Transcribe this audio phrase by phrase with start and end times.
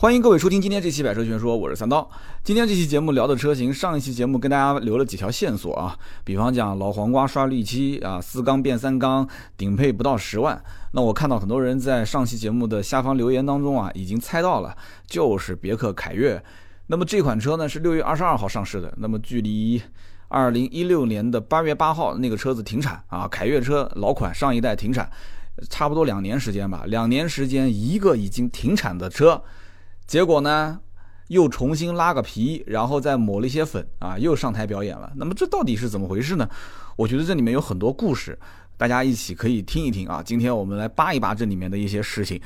[0.00, 2.08] 欢迎各位收听今天这期《百车全说》，我是三刀。
[2.42, 9.28] 今天这期节目聊的车型，上一期节目跟大家留了几条线索啊，比方讲老黄瓜刷绿漆啊，四缸变三缸，
[9.58, 10.58] 顶配不到十万。
[10.92, 14.74] 那我看到很多人在上期节目的下方留言当中啊，已经猜到了，
[15.06, 16.42] 就是别克凯越。
[16.86, 19.82] 那么这款车呢是六月二十二号上市的，那么距离
[20.28, 25.10] 二零一六年的八月八号那个车子停产啊，凯越车老款上一代停产，
[25.68, 29.42] 差不多两年时间吧，两年时间一个已经停产的车。
[30.10, 30.76] 结果呢，
[31.28, 35.12] 又重新拉个皮，然后再抹了一些粉啊，又上台表演了。
[35.14, 36.48] 那么这到底是怎么回事呢？
[36.96, 38.36] 我觉得这里面有很多故事，
[38.76, 40.20] 大家一起可以听一听啊。
[40.20, 42.42] 今天我们来扒一扒这里面的一些事情。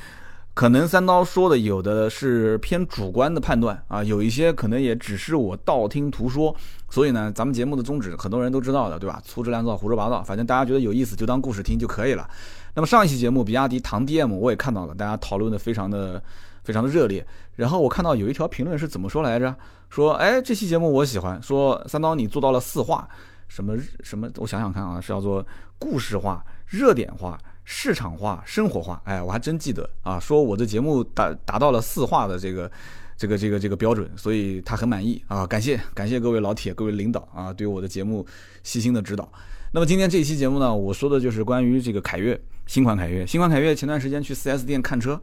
[0.53, 6.55] 可能三刀说的有的是偏主观的判断啊，有一些可能也只是我道听途说。
[6.91, 9.19] 所以呢，咱们节目的宗旨很多人都知道的，对吧？
[9.25, 12.29] 粗制滥造、胡说八道，反正大家觉得有意思就当故事听就可以了。
[12.75, 16.21] 那么上一期节目，比亚迪唐 DM 我也看到了，大家讨论的非常的。
[16.65, 19.55] 非常的热烈，然后我看到有一条评论是怎么说来着？
[19.87, 21.41] 说，哎，这期节目我喜欢。
[21.41, 23.07] 说三刀你做到了四化，
[23.47, 24.27] 什么什么？
[24.37, 25.45] 我想想看啊，是叫做
[25.77, 28.99] 故事化、热点化、市场化、生活化。
[29.05, 30.19] 哎，我还真记得啊。
[30.19, 32.69] 说我的节目达达到了四化的这个
[33.15, 35.45] 这个这个这个标准，所以他很满意啊。
[35.45, 38.25] 感谢感谢各位老铁、各位领导啊，对我的节目
[38.63, 39.31] 细心的指导。
[39.71, 43.75] 那么今天这一期节目呢，我说的就是关于这个凯越新款凯越新款凯越。
[43.75, 45.21] 前段时间去 4S 店看车。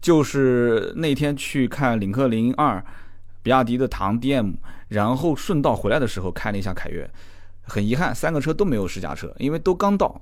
[0.00, 2.84] 就是那天去看领克零二，
[3.42, 4.54] 比亚迪的唐 DM，
[4.88, 7.10] 然后顺道回来的时候看了一下凯越，
[7.62, 10.20] 很遗憾三个车都没有试驾车，因为都刚到，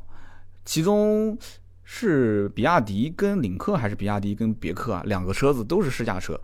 [0.65, 1.37] 其中
[1.83, 6.41] 是比亚迪跟领克还是比亚迪跟别克啊，两个车子都是试驾车，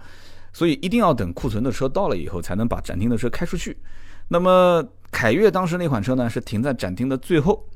[0.52, 3.78] 所以一定要等库存的车到了以后才能把展厅的车开出去。
[4.28, 7.66] 那么凯越当时那款车呢是停在展厅的最后。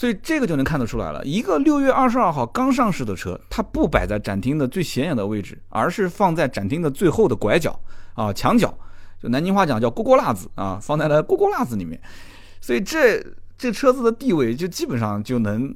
[0.00, 7.78] 所以这个就能看得出来了，一个六月二十二号刚上市的车，它不摆在展厅的最显眼的位置，而是放在展厅的最后的拐角
[8.14, 8.74] 啊墙角，
[9.22, 12.00] 就南京话讲叫“锅锅辣子”啊，放在了“锅锅辣子”里面。
[12.62, 13.22] 所以这
[13.58, 15.74] 这车子的地位就基本上就能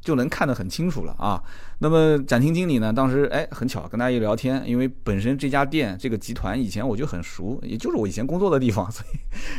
[0.00, 1.38] 就能看得很清楚了啊。
[1.80, 9.18] 那么展厅经理呢，当时哎很巧跟大家一聊天，因为本身这家店这个集团以前我就很熟，也就是我以前工作的地方，所以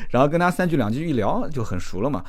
[0.09, 2.23] 然后跟他三句两句一聊就很熟了嘛。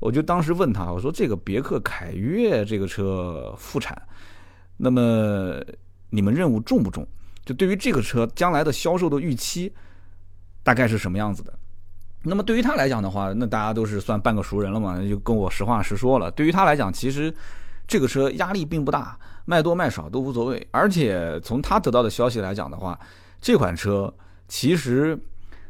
[0.00, 4.00] 我就当时问他，我说这个别克凯越这个车复产，
[4.78, 5.62] 那么
[6.08, 7.06] 你们任务重不重？
[7.44, 9.70] 就对于这个车将来的销售的预期，
[10.62, 11.52] 大概是什么样子的？
[12.22, 16.30] 那么对于他来讲的话，那大家都是算半个熟人了嘛，那就跟我实话实说了。
[16.30, 17.32] 对于他来讲，其实
[17.86, 20.66] 这个车压力并不大，卖多卖少都无所谓。
[20.70, 22.98] 而且从他得到的消息来讲的话，
[23.38, 24.12] 这款车
[24.48, 25.18] 其实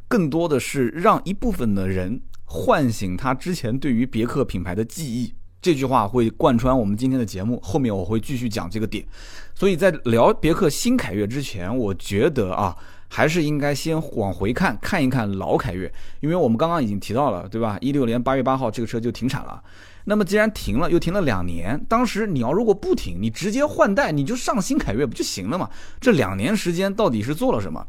[0.06, 2.20] 更多的是让一部分的人。
[2.52, 7.60] 唤醒他之前对于别克品牌的记忆，这句话会贯穿我们今天的节目。
[7.62, 9.06] 后面我会继续讲这个点。
[9.54, 17.78] 所以在聊别克新凯越之前，我觉得啊，还是应该先往回看看一看老凯越，因为我们刚刚已经提到了，对吧？
[17.80, 19.62] 一六年八月八号这个车就停产了。
[20.06, 25.70] 那么既然停了，又停了两年，当时你要如果不停，你直接换代，你就上新凯越不就行了嘛？
[26.00, 27.86] 这两年时间到底是做了什么？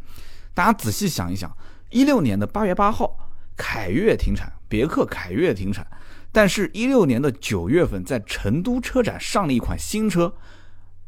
[0.53, 1.51] 大家仔细想一想，
[1.89, 3.17] 一六年的八月八号。
[3.63, 5.85] 凯越停产，别克凯越停产，
[6.31, 10.33] 但是，一六年的九月份，在成都车展上了一款新车，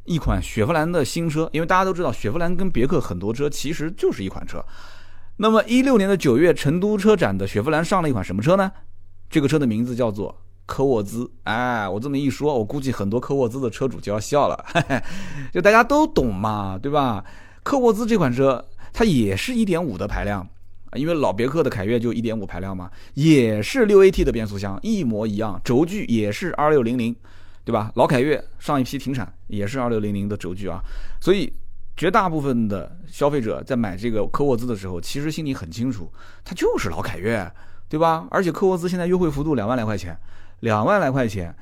[0.04, 1.50] 一款雪佛兰的新车。
[1.52, 4.64] 因为大家都知道，雪佛兰跟别克很多车其实就是一款车。
[5.38, 8.72] 那么，一六年的九月，成都车展的雪佛兰上了一款什么车呢？
[9.32, 11.28] 这个车的名字叫做科沃兹。
[11.46, 14.66] 哎，我这么一说，我估计很多科沃兹的车主就要笑了，
[15.52, 17.26] 就大家都懂嘛，对吧？
[17.64, 20.48] 科沃兹这款车，它也是一点五的排量。
[20.96, 27.16] 因为老别克的凯越就一点五排量嘛，也是六 AT 的变速箱，一模一样，轴距也是二六零零，
[27.64, 27.92] 对吧？
[27.96, 30.80] 老凯越上一批停产也是二六零零的轴距啊，
[31.22, 31.52] 所以
[31.96, 36.12] 绝大部分的消费者在买这个科沃兹的时候，其实心里很清楚，
[36.44, 37.52] 它就是老凯越，
[37.88, 38.28] 对吧？
[38.32, 40.18] 而且科沃兹现在优惠幅度两万来块钱，
[40.62, 41.56] 两万来块钱，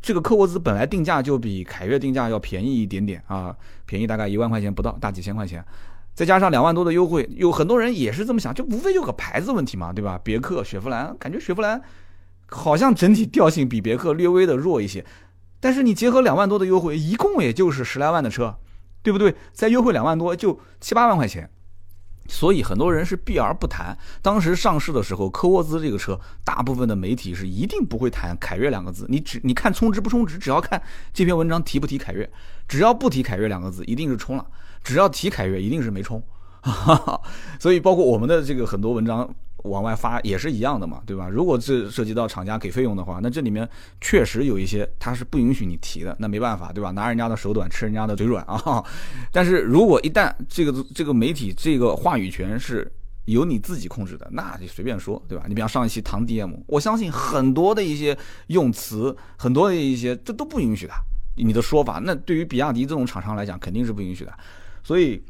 [0.00, 5.64] 这个科沃兹本来定价就比凯越定价要便宜一点点啊，便宜大概一万块钱不到，大几千块钱。
[6.14, 10.18] 再加上两万多的优惠，有很多人也是这么想，就无非就个牌子问题嘛，对吧？
[10.22, 11.82] 别克、雪佛兰，感觉雪佛兰
[12.46, 15.04] 好像整体调性比别克略微的弱一些，
[15.58, 18.56] 但是你结合两万多的优惠，一共也就是十来万的车，
[19.02, 19.34] 对不对？
[19.52, 21.50] 再优惠两万多，就七八万块钱。
[22.26, 23.94] 所以很多人是避而不谈。
[24.22, 29.04] 当时上市的时候，科沃兹这个车，大部分的媒体是一定不会谈凯越两个字。
[29.10, 30.80] 你只你看充值不充值，只要看
[31.12, 32.30] 这篇文章提不提凯越，
[32.66, 34.46] 只要不提凯越两个字，一定是充了；
[34.84, 36.22] 只要提凯越，一定是没充。
[37.58, 39.28] 所以包括我们的这个很多文章，
[39.64, 41.28] 往外发也是一样的嘛，对吧？
[41.28, 43.68] 如果这涉及到厂家给费用的话，那这里面
[44.00, 46.90] 确实有一些它是不允许你提的，那没办法，对吧？
[46.92, 48.82] 拿人家的手短，吃人家的嘴软啊。
[49.32, 52.90] 但是如果一旦这个这个媒体这个话语权是
[53.26, 55.44] 由你自己控制的，那就随便说，对吧？
[55.46, 58.16] 你比方上一期唐 DM，我相信很多的一些
[58.46, 60.94] 用词，很多的一些这都不允许的，
[61.36, 64.32] 你的说法，那对于比亚迪这种厂商来讲，肯定是不允许的。
[64.84, 65.20] 所以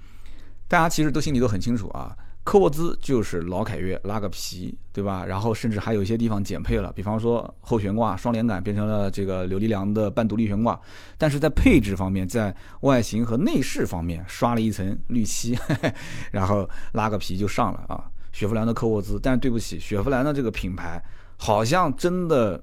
[0.68, 2.14] 大家其实都心里都很清楚啊。
[2.44, 5.24] 科沃兹就是老凯越拉个皮，对吧？
[5.24, 10.78] 然后甚至还有一些地方减配了，比方说后悬挂双连杆变成了这个柳力梁的半独立悬挂，
[11.16, 15.58] 但是在配置方面，在外形和内饰方面刷了一层绿漆，
[16.32, 18.04] 然后拉个皮就上了啊！
[18.32, 21.02] 雪佛兰的科沃兹，但是对不起，雪佛兰的这个品牌
[21.38, 22.62] 好像真的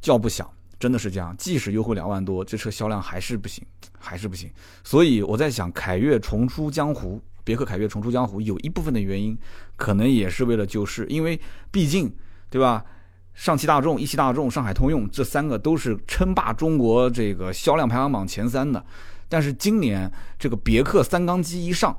[0.00, 0.48] 叫不响，
[0.78, 1.34] 真的是这样。
[1.36, 3.64] 即使优惠两万多，这车销量还是不行，
[3.98, 4.50] 还是不行。
[4.82, 7.20] 所以我在想，凯越重出江湖。
[7.44, 9.34] 别克凯越重出江湖，有一部分的原因，
[9.74, 11.40] 可能也是为了救市，因为
[11.70, 12.14] 毕竟，
[12.50, 12.84] 对吧？
[13.32, 18.84] 上汽大众、一汽大众、上海通用这三个都是称霸中国这个销量排行榜前三的，
[19.30, 21.96] 但是今年这个别克三缸机一上，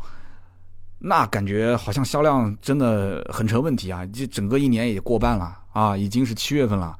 [0.99, 4.05] 那感觉好像销量真的很成问题啊！
[4.05, 6.95] 这整个一年也过半了啊，已经是七月份了，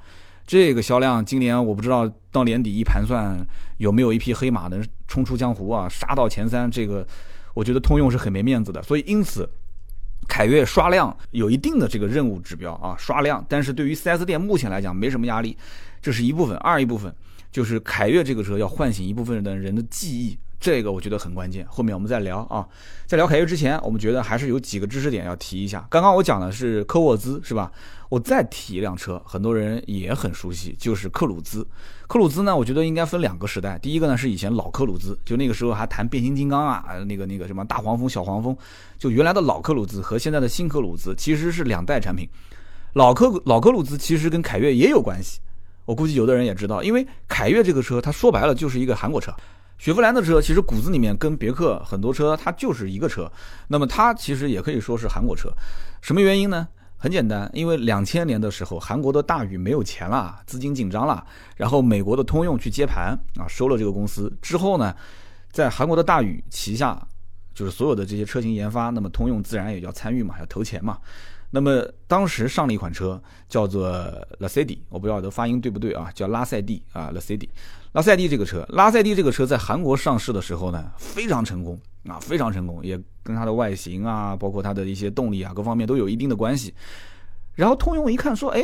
[0.49, 3.37] 这个销量今年我不知道到年底一盘算
[3.77, 7.05] 有没有一匹黑马能冲出江湖啊，杀到前三这个。
[7.53, 9.47] 我觉得通用是很没面子的，所以因此，
[10.27, 13.45] 凯越刷量有一定的这个任务指标啊，刷量。
[13.47, 15.55] 但是对于 4S 店目前来讲没什么压力，
[16.01, 16.57] 这是一部分。
[16.57, 17.13] 二一部分
[17.51, 20.35] 就是凯越这个车要唤醒一部分的人的记忆。
[20.59, 22.67] 这个我觉得很关键，后面我们再聊啊。
[23.07, 25.87] 在聊凯越之前，我们觉得还是有几个知识点要提一下。
[25.89, 27.71] 刚刚我讲的是科沃兹，是吧？
[28.09, 31.65] 我再提一辆车，很多人也很熟悉，就是克鲁兹。
[32.07, 33.79] 克鲁兹呢，我觉得应该分两个时代。
[33.79, 38.57] 第一个呢是以前老克鲁兹，就那个时候还谈变形金刚啊，那个那个什么大黄蜂、小黄蜂，
[38.97, 42.27] 就原来的老克鲁兹和现在的新克鲁兹其实是两代产品。
[42.93, 45.39] 老克老克鲁兹其实跟凯越也有关系，
[45.85, 49.31] 我估计有的人也知道，因为凯越这个车，它说白了就是一个韩国车。
[49.79, 53.31] 雪佛兰的车其实骨子里面跟别克很多车它就是一个车，
[53.69, 55.49] 那么它其实也可以说是韩国车。
[56.01, 56.67] 什么原因呢？
[56.97, 64.93] 很简单，因为两千年的时候韩国的大宇没有钱了，资金紧张了，然后美国的通用去接盘啊，收了这个公司之后呢，
[65.49, 67.01] 在韩国的大宇旗下
[67.53, 70.99] 就是所有的这些车型研发，那么通用自然也要参与嘛，要投钱嘛。
[71.51, 73.89] 那么当时上了一款车叫做
[74.39, 76.11] 拉塞蒂，我不知道的发音对不对啊？
[76.13, 77.49] 叫拉塞蒂啊，拉塞蒂。
[77.93, 86.73] 拉塞蒂这个车，拉塞蒂这个车在韩国上市的时候呢，非常成功啊，非常成功，也跟它的外形啊，包括它的一些动力啊，各方面都有一定的关系。
[87.55, 88.63] 然后通用一看说，哎，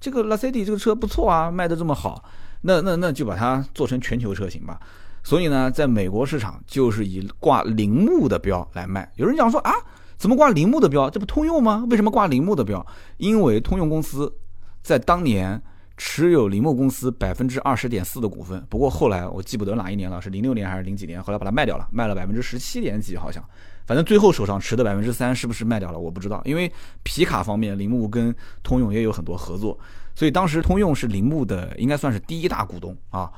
[0.00, 2.24] 这个拉塞蒂这个车不错啊，卖的这么好，
[2.62, 4.80] 那那那就把它做成全球车型吧。
[5.22, 9.10] 所以呢，在美国市场就是以挂铃木的标来卖。
[9.16, 9.72] 有人讲说啊。
[10.16, 11.10] 怎么挂铃木的标？
[11.10, 11.84] 这不通用吗？
[11.90, 12.86] 为什么挂铃木的标？
[13.18, 14.32] 因为通用公司
[14.80, 15.60] 在当年
[15.96, 18.64] 持有铃木公司百分之二十点四的股份。
[18.68, 21.22] 不过后来我记不得哪一年了，是零六年还是零几年？
[21.22, 23.42] 后来把它卖掉了，卖了百分之十七点几，好像。
[23.86, 25.98] 反正最后手上持的百分之三是不是卖掉了？
[25.98, 26.40] 我不知道。
[26.44, 29.78] 因为皮卡方面，铃木跟通用也有很多合作，
[30.14, 33.30] 所以当时通用是铃木的，应该算是第一大股东啊。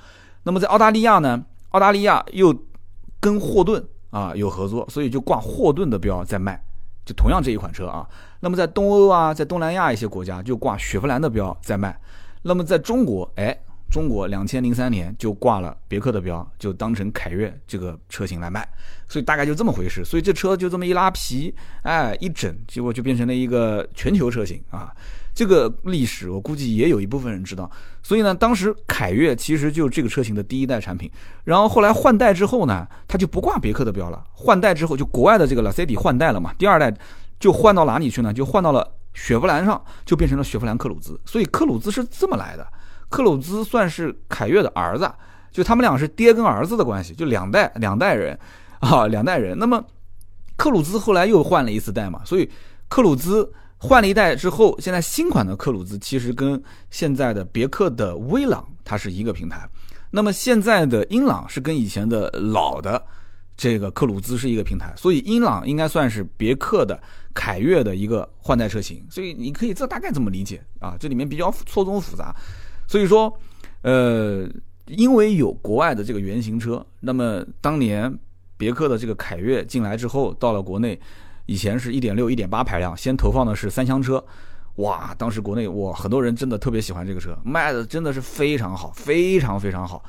[0.44, 1.44] 那么在澳大利亚呢？
[1.70, 2.54] 澳大利亚又
[3.20, 6.62] 跟霍顿啊有合作，所以就挂霍顿的标在卖。
[7.04, 8.04] 就同样这一款车啊，
[8.40, 11.96] 那么在东欧啊，在东南亚一些国家就挂雪佛兰的标在卖，
[12.46, 13.56] 那么在中国，哎，
[13.90, 18.66] 中国两千零三年就挂了别克的标，就当成凯越这个车型来卖，
[19.08, 21.52] 所以大概就这么回事，所以这车就这么一拉皮，
[21.82, 24.92] 哎，一整，结果就变成了一个全球车型啊。
[25.34, 27.70] 这个历史我估计也有一部分人知道，
[28.02, 31.10] 所以呢，当时凯越其实就这个车型的第一代产品，
[31.44, 34.24] 然后后来换代之后呢，它就不挂别克的标了。
[34.32, 36.90] 换代之后，就国外的这个拉塞蒂换代了嘛，第二代
[37.38, 38.32] 就换到哪里去呢？
[38.32, 41.20] 就换到了雪佛兰上，就变成了雪佛兰克鲁兹。
[41.24, 42.64] 所以克鲁兹是这么来的，
[43.08, 45.10] 克鲁兹算是凯越的儿子，
[45.50, 48.38] 就他们俩是爹跟儿子的关系，就两代两代人
[48.78, 49.58] 啊，两代人。
[49.58, 49.82] 那么
[50.56, 52.48] 克鲁兹后来又换了一次代嘛，所以
[52.88, 53.52] 克鲁兹。
[53.78, 59.68] 换了一代之后，现在新款的克鲁兹其实跟现在的别克的威朗它是一个平台，
[60.12, 63.04] 那么现在的英朗是跟以前的老的
[63.56, 67.00] 这个克鲁兹是一个平台，所以英朗应该算是别克的
[67.32, 72.34] 凯越的一个换代车型，所以你可以这大概这么理解啊，这里面比较错综复杂，
[72.86, 73.32] 所以说，
[73.82, 74.48] 呃，
[74.86, 78.12] 因为有国外的这个原型车，那么当年
[78.56, 81.00] 别克的这个凯越进来之后，到了国内。
[81.48, 84.20] 以前是一点六、一点八排量，先投放的是三厢车，
[84.78, 85.14] 哇！
[85.16, 90.04] 当时国内哇，很多人真的特别喜欢这个车，卖的真的是非常好，非常非常好。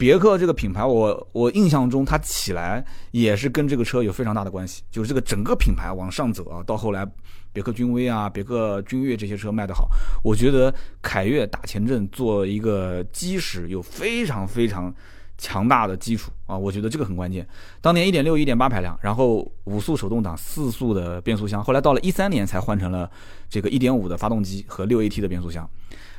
[0.00, 7.06] 别克这个品牌，我我印象中它起来也是跟这个车有非常大的关系，就是这个整个品牌往上走啊，到后来
[7.52, 9.90] 别克君威啊、别克君越这些车卖得好，
[10.24, 14.90] 我觉得凯越打前阵做一个基石有非常非常
[15.36, 17.46] 强大的基础啊，我觉得这个很关键。
[17.82, 23.10] 当年一点六、一点八排量，然后五速手动挡、四速的变速箱，后来到了一三年才换成了
[23.50, 25.68] 这个一点五的发动机和六 AT 的变速箱。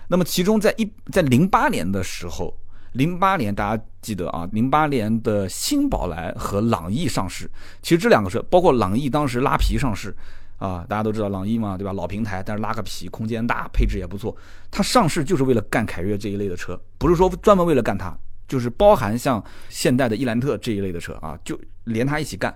[0.08, 2.56] 那么其中在一在零八年的时候。
[2.94, 7.50] 零八年，大家记得啊，零八年的新宝来和朗逸上市。
[7.82, 10.14] 其实这两个车，包括朗逸当时拉皮上市，
[10.58, 11.94] 啊，大家都知道朗逸嘛，对吧？
[11.94, 14.36] 老平台，但是拉个皮，空间大，配置也不错。
[14.70, 18.14] 它上市就是为了干凯越这一类的车，不是说专门为了干它，
[18.48, 22.54] 就是包含像现代的伊兰特这一类的车啊，就连它一起干。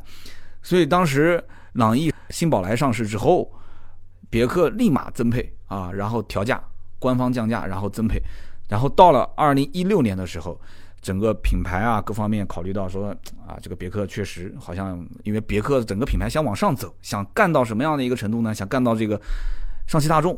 [0.61, 1.41] 所以当时
[1.73, 3.49] 朗逸新宝来上市之后，
[4.29, 6.61] 别克立马增配啊，然后调价，
[6.99, 8.21] 官方降价，然后增配。
[8.67, 10.59] 然后到了二零一六年的时候，
[11.01, 13.09] 整个品牌啊各方面考虑到说
[13.47, 18.53] 啊，这个别克确实好像因为别克整个品牌想往上走，想干到什么样的一个程度呢？
[18.53, 19.21] 想干到这个
[19.87, 20.35] 上汽大众，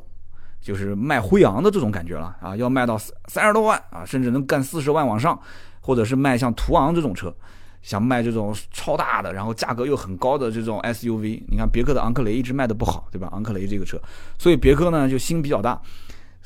[0.59, 5.39] 就是卖辉昂的这种感觉了啊，要卖到三十多万啊，甚至能干四十万往上，
[5.79, 7.33] 或者是卖像途昂这种车，
[7.81, 11.41] 想卖这种超大的，然后价格又很高的这种 SUV。
[11.47, 13.29] 你看别克的昂克雷一直卖的不好，对吧？
[13.31, 13.97] 昂克雷这个车，
[14.37, 15.81] 所以别克呢就心比较大。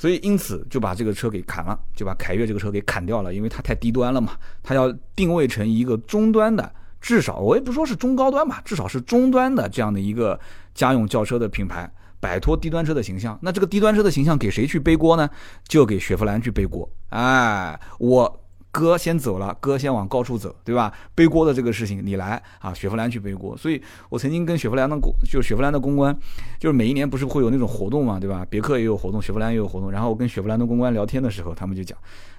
[0.02, 4.34] 所以，因此就把这个车给砍了，就把凯越这个车给砍掉了，因为它太低端了嘛。
[4.64, 10.40] 它要定位成一个中端的，至少我也不说是中高端吧，至少是中端的这样的一个
[10.74, 11.88] 家用轿车的品牌，
[12.20, 13.38] 摆脱低端车的形象。
[13.44, 15.30] 那这个低端车的形象给谁去背锅呢？
[15.68, 16.90] 就给雪佛兰去背锅。
[17.10, 18.41] 哎，我。
[18.72, 20.94] 哥先走了，哥先往高处走，对吧？
[21.14, 23.56] 背锅的这个事情你来啊，雪佛兰去背锅。
[23.58, 26.18] 所以我曾经跟雪佛兰的公，就是雪佛兰的公关，
[26.58, 28.48] 就是每一年不是会有那种活动嘛，对吧？
[28.50, 29.92] 别克也有活动，雪佛兰也有活动。
[29.92, 31.98] 然后我跟雪佛兰的公关聊天的时候，他们就讲，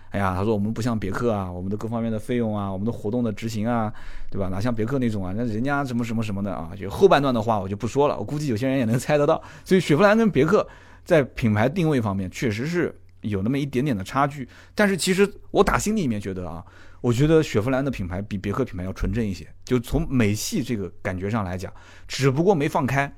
[0.09, 3.93] 哎呀，他说我们不像别克啊，我们的各方面的费用啊，我们的活动的执行啊，
[4.31, 4.49] 对吧？
[4.49, 9.43] 哪像别克那种啊，那人家什么什么什么的啊，就后半段的话我就不说了，我估计有些人也能猜得到。
[9.65, 10.67] 所以雪佛兰跟别克
[11.05, 12.95] 在品牌定位方面确实是。
[13.23, 16.65] 有那么一点点的差距，但是其实我打心里面觉得啊，
[17.01, 21.73] 我觉得雪佛兰的品牌比别克品牌要纯正一些，就从美系这个感觉上来讲，
[22.07, 23.13] 只不过没放开，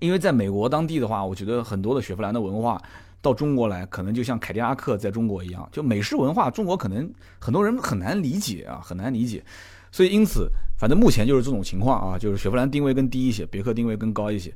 [0.00, 2.80] 因为在美国当地的话，我觉得很多的雪佛兰的文化
[3.22, 9.44] 到中国来，可能就像凯迪拉克在中国一样，就美式文化，中国可能很多人很难理解啊，很难理解，
[9.92, 14.52] 所以因此，反正目前就是这种情况啊，就是雪佛兰定位更低一些，别克定位更高一些，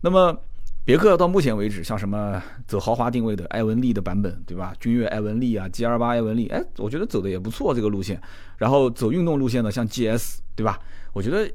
[0.00, 0.40] 那么。
[0.84, 4.74] 别克到目前为止，像什么走豪华定位的艾文利的版本，对吧？
[4.78, 8.20] 君越艾文利啊，G 二八艾文利，哎，我觉得走的也不错这个路线。
[8.58, 10.78] 然后走运动路线的，像 GS，对吧？
[11.14, 11.50] 我觉得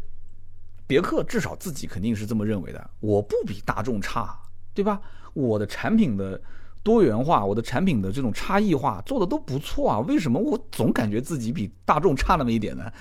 [0.87, 4.35] 别克至少自己肯定是这么认为的，我不比大众差，
[4.73, 4.99] 对吧？
[5.33, 6.41] 我的产品的
[6.81, 12.91] 多元化，我的产品的这种差异化做的都不错啊，为什么我总感觉自己比大众差那么一点呢？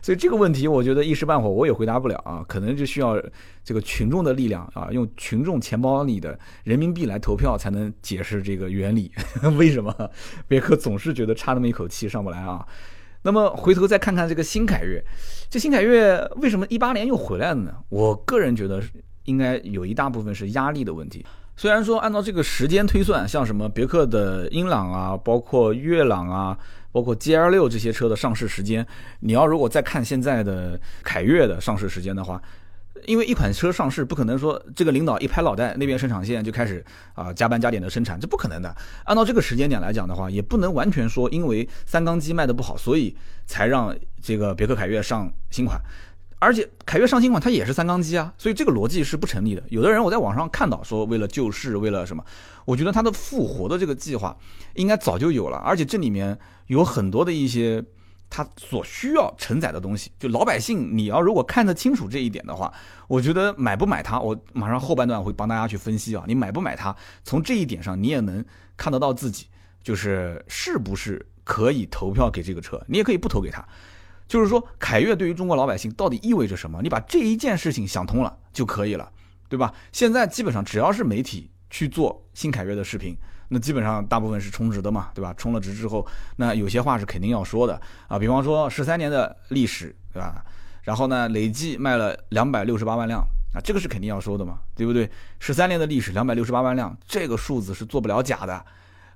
[0.00, 3.20] 所以这个问题，我觉得一时半会我也回答不了啊，可能就需要
[3.62, 9.10] 这个群众的力量啊，用群众钱包里的人民币来投票才能解释这个原理。
[9.58, 9.92] 为什么
[10.46, 12.66] 别克总是觉得差那么一口气上不来啊？
[13.22, 15.02] 那么回头再看看这个新凯越，
[15.50, 17.74] 这新凯越为什么一八年又回来了呢？
[17.88, 18.82] 我个人觉得
[19.24, 21.26] 应该有一大部分是压力的问题。
[21.56, 26.56] 虽然说按照这个时间推算，像什么别克的英朗啊，包括悦朗啊。
[26.90, 28.86] 包括 G L 六这些车的上市时间，
[29.20, 32.40] 你要如果再看现在的凯越的上市时间的话，
[33.06, 38.74] 因为一款车上市不可能说这个领导一拍脑袋，那边生产线就开始啊加班加点的生产，这不可能的。
[39.04, 43.16] 按照这个时间点来讲的话，也不能完全说因为三缸机卖的不好，所以
[43.46, 45.80] 才让这个别克凯越上新款。
[46.40, 49.62] 而且凯越上新款它也是三缸机啊，所以这个逻辑是不成立的。
[49.68, 52.24] 有的人我在网上看到说为了救市，为了什么？
[52.68, 54.36] 我觉得它的复活的这个计划
[54.74, 57.82] 应该早就有了，而且这里面有很多的一些
[58.28, 60.12] 它所需要承载的东西。
[60.18, 62.70] 就老百姓你要如果看得清楚这一点的话，
[63.06, 66.22] 我觉得买不买它，我马上后半段会帮大家去分析啊。
[66.28, 66.94] 你买不买它，
[67.24, 68.44] 从这一点上你也能
[68.76, 69.46] 看得到自己
[69.82, 73.66] 就是是不是可以投票给这个车，你也可以不投给他。
[74.28, 76.82] 就是说，凯越对于中国老百姓到底意味着什么？
[76.82, 79.10] 你把这一件事情想通了就可以了，
[79.48, 79.72] 对吧？
[79.90, 83.16] 现在基本上只要是媒体去做新凯越的视频，
[83.48, 85.34] 那基本上大部分是充值的嘛，对吧？
[85.36, 86.06] 充了值之后，
[86.36, 90.44] 那有些话是肯定要说的啊，比方说十三年的历史，对吧？
[90.82, 93.20] 然后呢，累计卖了两百六十八万辆
[93.54, 95.10] 啊，这个是肯定要说的嘛，对不对？
[95.38, 98.64] 十三年的历史，两百六十八万辆，这个数字是做不了假的，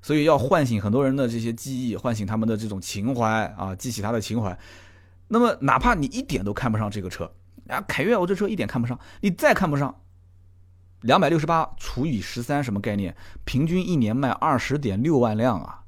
[0.03, 4.59] 所以要唤醒很多人的这些记忆，唤醒他们的这种情怀啊，激起他的情怀。
[5.29, 7.31] 那么，哪怕你一点都看不上这个车，
[7.69, 10.02] 啊，凯越我这车一点看不上，你再看不上，
[11.03, 13.15] 两百六十八除以十三什么概念？
[13.45, 15.83] 平均一年卖二十点六万辆啊，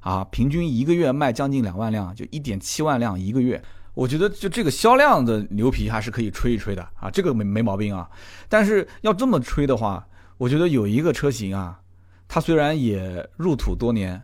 [0.00, 3.62] 啊，平均一个月卖将近两万辆，就一点七万辆一个月。
[3.94, 8.08] 我觉得就这个销量的牛皮还是可以吹一吹的啊，这个没没毛病啊。
[8.48, 10.06] 但是要这么吹的话，
[10.38, 11.78] 我觉得有一个车型啊，
[12.26, 14.22] 它虽然也入土多年，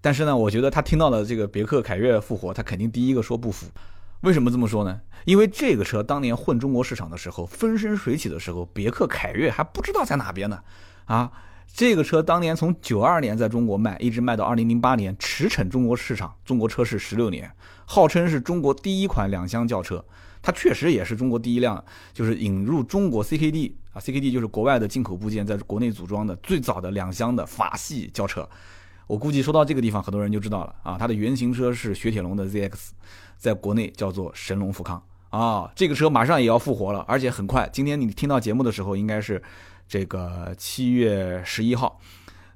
[0.00, 3.66] 但是呢，我觉得他听到了这个别克凯越复活，他肯定第一个说不服。
[4.22, 5.00] 为什么这么说呢？
[5.24, 10.60] 因为这个车当年混中国市场的时候，风生水起的时候，别克凯越还不知道在哪边呢，
[11.04, 11.30] 啊。
[11.70, 17.48] 这个车当年从九二年在中国卖，一直卖到二零零八年驰骋中国市场，中国车市十六年，
[17.84, 20.02] 号称是中国第一款两厢轿车。
[20.40, 21.84] 它确实也是中国第一辆，
[22.14, 28.48] 就是引入中国 CKD 啊，CKD 就是国外的进口部件，在国内组装的最早的两厢的法系轿车。
[29.08, 32.90] 我估计说到这个地方，很多人就知道了啊，它的原型车是雪铁龙的 ZX，
[33.36, 35.68] 在国内叫做神龙富康啊。
[35.74, 39.42] 这个车马上也要复活了，而且很快，今天你听到节目的时候，应该是。
[39.90, 41.98] 这个七月十一号，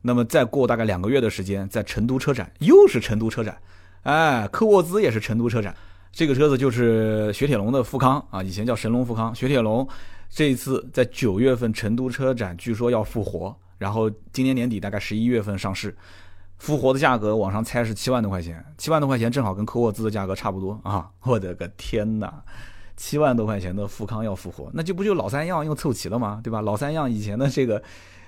[0.02, 3.56] 那么再过大概两个月的时间，在成都车展又是成都车展，
[4.02, 5.74] 哎，科沃兹也是成都车展。
[6.12, 9.34] 这个车子就是雪铁龙的富康啊，以前叫神龙富康。
[9.34, 9.88] 雪铁龙
[10.28, 15.96] 这一次在九月份成都车展，据说要复活，然后今年年底大概十一月份上市。
[16.62, 21.10] 复活的价格网上猜是七万多块钱，七万多块钱正好跟科沃兹的价格差不多啊！
[21.24, 22.32] 我的个天哪！
[22.96, 26.40] 七万多块钱的富康要复活，那就不就老三样又凑齐了吗？
[26.40, 26.60] 对吧？
[26.60, 27.82] 老三样以前的这个，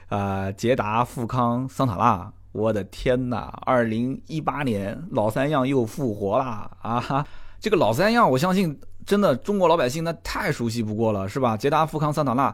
[0.08, 3.56] 啊，捷达、富康、桑塔纳，我的天哪！
[3.64, 6.68] 二零一八年老三样又复活啦！
[6.82, 7.24] 啊哈，
[7.60, 8.76] 这个老三样，我相信
[9.06, 11.56] 真的中国老百姓那太熟悉不过了，是吧？
[11.56, 12.52] 捷达、富康、桑塔纳，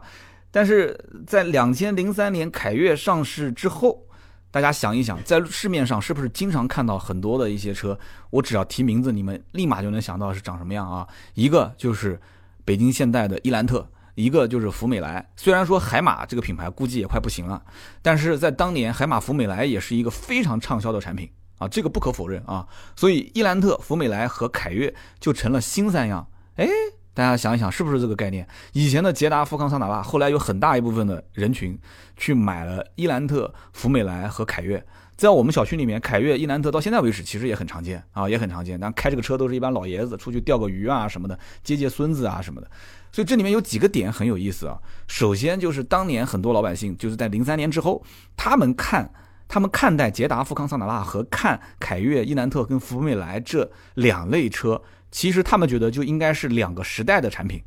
[0.51, 0.95] 但是
[1.25, 4.05] 在两千零三年凯越上市之后。
[4.51, 7.97] 大家想一想，在市面上是不是经常看到很多的一些车？
[8.29, 11.07] 我只要提名字，你们立马就能想到是长什么样啊？
[11.33, 12.19] 一个就是
[12.65, 15.25] 北京现代的伊兰特，一个就是福美来。
[15.37, 17.63] 虽然说海马这个品牌估计也快不行了，
[18.01, 22.67] 但是在当年海马福美来也是一个非常畅销的产品啊，这个不可否认啊。
[22.95, 26.27] 所以伊兰特、福美来和凯越就成了新三样。
[26.57, 26.67] 哎。
[27.13, 28.47] 大家想一想，是不是这个概念？
[28.71, 31.77] 以前的捷达、富康、桑塔纳，后来有很大一部分的人群
[32.15, 34.83] 去买了伊兰特、福美来和凯越。
[35.17, 38.79] 在我们小区里面，凯越、伊兰特到现在为止其实也很常见啊，也很常见。
[38.79, 42.67] 但开这个车都是一般老爷子出去钓个鱼啊什么的，接接孙子啊什么的。
[43.11, 44.79] 所以这里面有几个点很有意思啊。
[45.07, 48.01] 首先就是当年很多老百姓就是在零三年之后，
[48.37, 49.13] 他们看
[49.49, 54.81] 他们看待捷达、富康、桑塔纳和看凯越、伊兰特跟福美来这两类车。
[55.11, 57.61] 其实他们觉得就应该是两个时代的产品，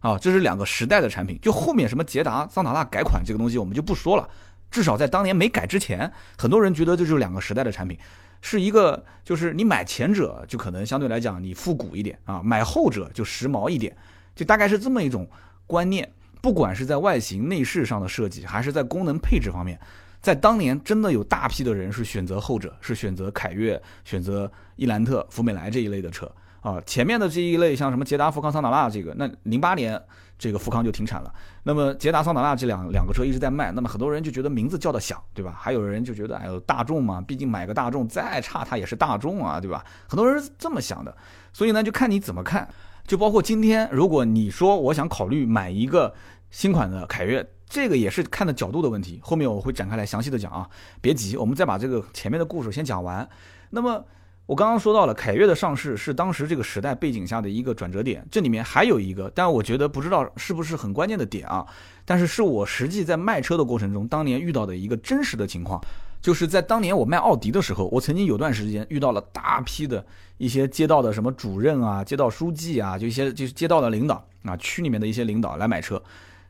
[0.00, 1.38] 啊，这是两个时代的产品。
[1.40, 4.28] 就后面什么捷达、桑塔纳改款这个东西，我们就不说了。
[4.70, 7.98] 至少在当年没改之前，很多人觉得这就是两个时代的产品，
[8.40, 13.96] 是一个就是你买前者就可能相对来讲你复古一点啊，买后者就时髦一点，
[14.34, 15.28] 就大概是这么一种
[15.66, 16.10] 观念。
[16.40, 19.78] 不管是在外形内饰上的设计，还是在功能配置方面。
[20.20, 26.80] 在当年，真的有大批的人是选择后者，是选择凯越、选择伊兰特、福美来这一类的车啊。
[26.84, 30.00] 前面的这一类，像什么捷达、富康、桑塔纳这个，那零八年
[30.36, 31.32] 这个富康就停产了。
[31.62, 35.54] 那么捷达、桑塔纳这两两个车一直在卖，那么很多人就觉得名字叫的响，对吧？
[35.56, 39.84] 还有人就觉得，哎呦，大众嘛，毕竟买个大众再差它也是大众啊，对吧？
[40.08, 41.16] 很多人是这么想的。
[41.52, 42.68] 所以呢，就看你怎么看。
[43.06, 46.12] 就包括今天，如果你说我想考虑买一个
[46.50, 47.48] 新款的凯越。
[47.68, 50.68] 这个也是看的角度的问题，后面我会展开来详细的讲啊，
[51.00, 53.28] 别急，我们再把这个前面的故事先讲完。
[53.70, 54.02] 那么
[54.46, 61.66] 我刚刚说到了凯越的上市是当时这个时代背景下的一个转折点，这里面还有一个，但我觉得不知道是不是很关键的点啊，
[62.06, 65.78] 但是是我实际在卖车的过程中当年遇到的一个真实的情况，
[66.22, 70.02] 就是在当年我卖奥迪的时候，我曾经有段时间遇到了大批的
[70.38, 76.02] 一些街道的什么主任啊、街道书记啊，就一些就是街道的领导啊、区里面的一些领导来买车。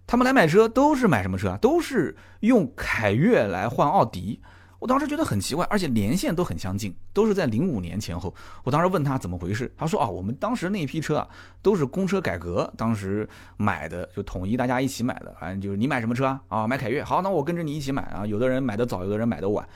[0.09, 1.59] 他们来买车都是买什么车啊？
[1.59, 4.41] 都是用凯越来换奥迪。
[4.79, 8.35] 我当时觉得很奇怪，而且年限都很相近，都是在零五年前后。
[8.65, 11.29] 我当时问他怎么回事，他说啊，我们当时那批车啊，
[11.61, 15.37] 都是公车改革当时买的，就统一大家一起买的。
[15.39, 16.41] 反正就是你买什么车啊？
[16.49, 17.05] 啊，买凯越。
[17.05, 18.25] 好，那我跟着你一起买啊。
[18.25, 19.69] 有的人买的早，有的人买的晚，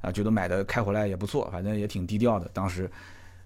[0.00, 2.50] 啊，觉得买的开回来也不错，反正也挺低调的。
[2.52, 2.90] 当时，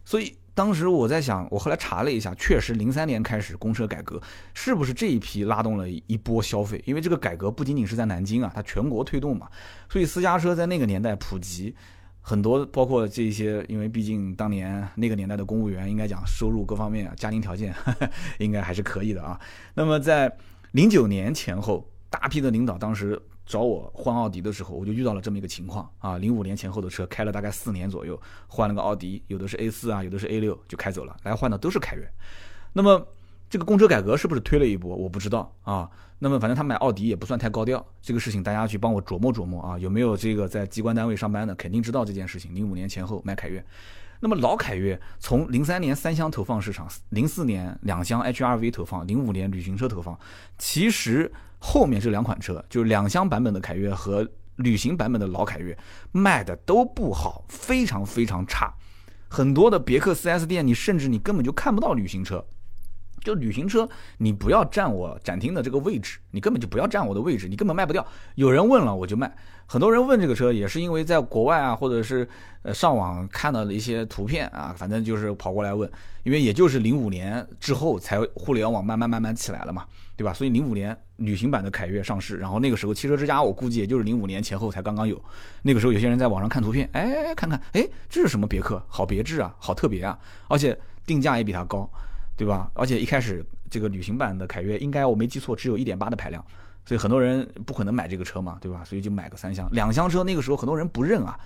[0.06, 0.34] 所以。
[0.54, 4.20] 当时我在想，我后来查了一下，确实零三年开始公车改革，
[4.52, 6.82] 是不是这一批拉动了一波消费？
[6.84, 9.48] 因为这个改革不仅仅是在南京啊，它全国推动嘛，
[9.88, 11.74] 所以私家车在那个年代普及，
[12.20, 17.74] 很多包括这些，因为毕竟当年那个年代的公务员，应该讲收入各方面啊、家庭条件
[18.38, 19.40] 应该还是可以的啊。
[19.74, 20.30] 那么在
[20.72, 23.20] 零九年前后，大批的领导当时。
[23.50, 31.16] 找我换奥迪的时候，我就遇到了这么一个情况啊，零五年前后的车开了大概四年左右，换了个奥迪，有的是 A 四啊，有的是 A 六，就开走了。
[31.24, 32.08] 来换的都是凯越。
[32.72, 33.04] 那么
[33.48, 34.94] 这个公车改革是不是推了一波？
[34.94, 35.90] 我不知道啊。
[36.20, 39.76] 那么反正他买奥迪也不算太高调，这个事情大家去帮我琢磨琢磨啊。
[39.76, 42.54] 有没有这个在机关单位上班的，肯定知道这件事情。
[42.54, 43.64] 零五年前后买凯越，
[44.20, 50.16] 那么老凯越从零三年三厢投放市场，零四年两厢 HRV 投放，零五年旅行车投放，
[50.56, 55.76] 其实后面这两款车就是两厢版本的凯越和旅行版本的老凯越
[56.10, 58.74] 卖的都不好，非常非常差。
[59.28, 62.44] 很多的别克 4S 店，你甚至你根本就看不到旅行车。
[63.22, 68.04] 就旅行车，你不要占我展厅的这个位置，你根本就不要占我的位置，你根本卖不掉。
[68.34, 69.30] 有人问了我就卖，
[69.70, 72.28] 很多人问这个车也是因为在国外啊，或者是
[72.62, 75.88] 呃上网看到了一些图片啊，反正就是跑过来问，
[76.24, 80.32] 因为也就是零五年之后才互联网慢慢慢慢起来了嘛，对吧？
[80.32, 85.22] 所以零五年旅行版的凯越上市，然后那个时候汽车之家我估计也就是零五年前后才刚刚有，
[85.62, 88.82] 那个时候有些人在网上看图片，哎，看看，哎，这是什么别克？
[88.88, 91.88] 好别致啊，好特别啊，而且定价也比它高。
[92.36, 92.70] 对吧？
[92.72, 96.42] 而且一开始这个旅行版的凯越，应该我没记错，只有一点八的排量，
[96.90, 98.82] 所以很多人不可能买这个车嘛，对吧？
[98.84, 100.24] 所以就买个三厢、两厢车。
[100.24, 101.38] 那个时候很多人不认啊，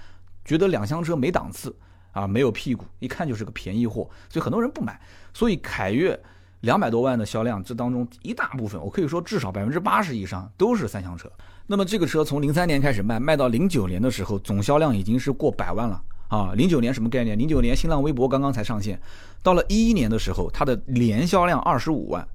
[0.42, 1.76] 觉得两厢车没档次
[2.12, 4.98] 啊，没有屁股，一看就是个便宜货，所以很多人不买。
[5.34, 6.18] 所以凯越
[6.60, 11.30] 两百多万的销量，这当中一大部分，我可以说至少百分之八十以上都是三厢车。
[11.66, 16.02] 那么这个车从零三年开始卖，卖到零九年的时候，总销量已经是过百万了。
[16.28, 17.38] 啊，零九年什么概念？
[17.38, 18.98] 零九年新浪微博刚刚才上线，
[19.42, 22.26] 到了一一年的时候，它的年销量二十五万，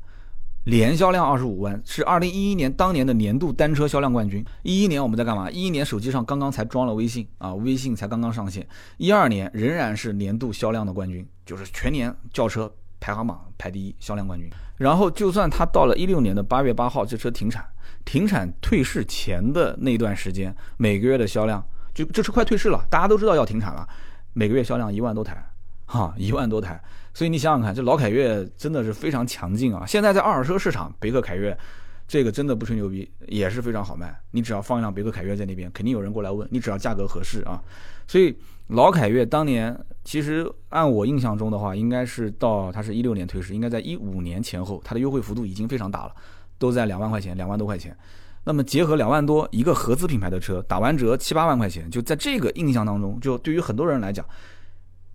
[0.66, 4.46] 年销量二十五万是二零一一年当年的年度单车销量冠军。
[4.62, 5.50] 一一年我们在干嘛？
[5.50, 8.68] 一一年手机上刚刚才装了微信啊，微信才刚刚上线。
[8.98, 14.50] 一二年仍然是年度销量的冠军，就是全年轿车排行榜排第一，销量冠军。
[14.78, 17.66] 然后就算它到了一六年的八月八号这车停产，
[18.06, 21.66] 停产退市前的那段时间，每个月的销量。
[21.94, 23.88] 就这车快退市了，大家都知道要停产了，
[24.34, 25.44] 每个月销量一万多台，
[25.86, 26.80] 哈，一万多台。
[27.14, 29.86] 所以你想想看，这老凯越真的是非常强劲啊！
[29.86, 31.58] 现在在二手车市场，别克凯越
[32.08, 34.18] 这个真的不吹牛逼，也是非常好卖。
[34.32, 37.62] 你只要放一辆别克凯越在那边，肯定有人过来问你，只要价格合适啊。
[38.08, 38.36] 所以
[38.68, 46.14] 老凯越当年其实按我印象中的话，应该是到它是一六年退市，应该在一五年前后，它的优惠幅度已经非常大了，
[46.58, 47.96] 都在两万块钱，两万多块钱。
[48.46, 54.26] 那么结合两万多一个合资品牌的车，打完折七八万块钱，就在这个印象当中，就对于很多人来讲，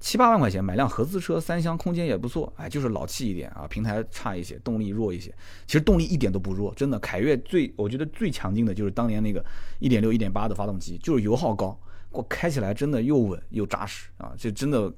[0.05, 5.35] 七八万块钱买辆合资车，三厢空间也不错，哎，就是老气一点啊，平台差一些，动力弱一些。
[5.67, 6.99] 其实动力一点都不弱，真的。
[6.99, 9.43] 凯越最我觉得最强劲的就是当年那个
[9.79, 11.75] 一点六、一点八的发动机，就是油耗高，
[12.11, 14.93] 我开起来真的又稳又扎实啊，这真的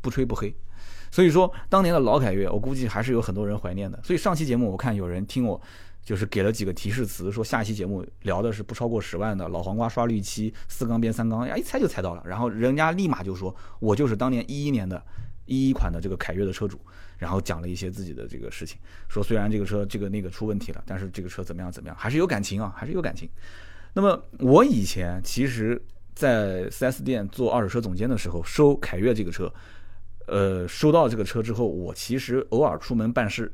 [0.00, 0.50] 不吹不黑。
[1.10, 4.00] 所以说当年的老凯越，我估计还是有很多人怀念的。
[4.02, 5.60] 所以上期节目我看有人听我。
[6.06, 12.22] 就是给了几个提示词，说下一期节目聊的是不超过十万的老黄瓜刷绿漆四缸变三缸，呀，一猜就猜到了。
[12.24, 15.04] 然后人家立马就说，我就是当年一一年的
[15.46, 16.78] 一一款的这个凯越的车主，
[17.18, 23.28] 然后讲了一些自己的这个事情，说虽然这个车这个那个出问题了，但是这个车怎么样怎么样，还是有感情啊，还是有感情。
[23.92, 25.82] 那么我以前其实，
[26.14, 29.52] 在 4S 店做二手车总监的时候，收凯越这个车，
[30.28, 33.52] 呃，收到这个车之后，我其实偶尔出门办事。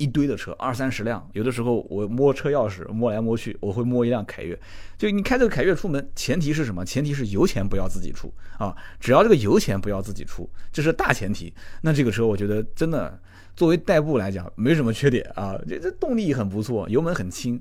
[0.00, 4.58] 一堆的车，二三十辆，有的时候我摸车钥匙摸来摸去，我会摸一辆凯越。
[4.96, 6.82] 就你开这个凯越出门，前提是什么？
[6.82, 8.74] 前提是油钱不要自己出啊！
[8.98, 11.52] 只要这个油钱不要自己出，这是大前提。
[11.82, 13.20] 那这个车我觉得真的
[13.54, 17.60] 作为代步来讲没什么缺点啊，这这动力很不错，油门很轻，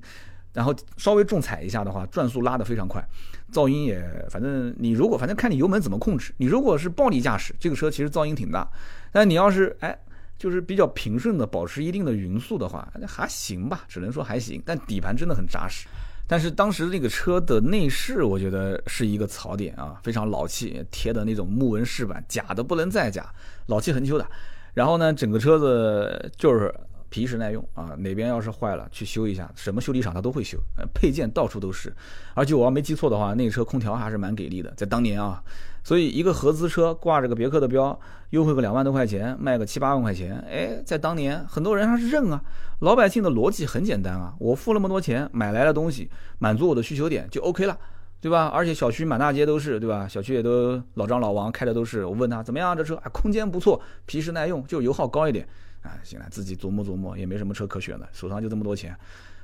[0.53, 3.05] 然后稍微重踩一下的话，转速拉得非常快，
[3.51, 6.33] 噪音也反正你如果反正看你油门怎么控制。
[6.37, 8.65] 你如果是暴力驾驶，这个车其实噪音挺大，
[9.11, 9.99] 但你要是哎。
[10.39, 14.63] 就是比较平顺的，保持一定的匀速的话，还行吧，只能说还行。
[14.65, 15.85] 但底盘真的很扎实。
[16.25, 23.29] 但是当时这个车的内饰，我觉得是一个槽点啊，非常老气，贴的那种木纹饰板，假的不能再假，
[23.65, 24.25] 老气横秋的。
[24.73, 26.73] 然后呢，整个车子就是
[27.09, 30.57] 皮实耐用啊，哪边要是坏了去修一下，什么修理厂它都会修，
[30.93, 31.93] 配件到处都是。
[32.33, 35.43] 而且我要没记错的话，那个车空调还是蛮给力的，在当年啊。
[35.83, 37.97] 所以一个合资车挂着个别克的标，
[38.31, 42.41] 优惠个两万多块钱，卖个七八万块钱，哎，在当年很多人他是认啊。
[42.81, 47.77] 老百姓的逻辑很简单啊，我付那么多钱买来的东西，满足我的需求点就 OK 了，
[48.21, 48.47] 对吧？
[48.47, 50.07] 而且小区满大街都是，对吧？
[50.07, 52.05] 小区也都老张老王开的都是。
[52.05, 55.45] 我问他怎么样，这车啊，空间不错，皮实耐用，就油耗高一点，
[55.81, 58.95] 啊，行了，自己琢磨琢磨，也没什么车可选的，手上就这么多钱，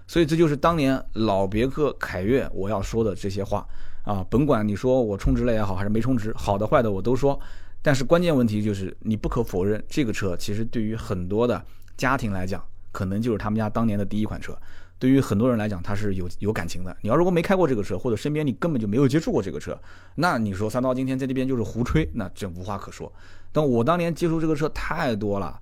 [0.07, 3.65] 所以这就是当年老别克凯越我要说的这些话。
[4.05, 7.37] 啊，甭管你说我充值了也好，还是没充值，好的坏的我都说。
[7.81, 11.61] 但是关键问题就是，你不可否认，这个车其实对于很多的
[11.97, 14.57] 家庭来讲，可能就是他们家当年的第一款车。
[14.97, 16.95] 对于很多人来讲，它是有有感情的。
[17.01, 19.77] 你要如果没开过这个车，或者身边你根本就没有接触过这个车，
[20.15, 23.11] 那你说三刀今天在这边就是胡吹，那真无话可说。
[23.51, 25.59] 但我当年接触这个车太多了。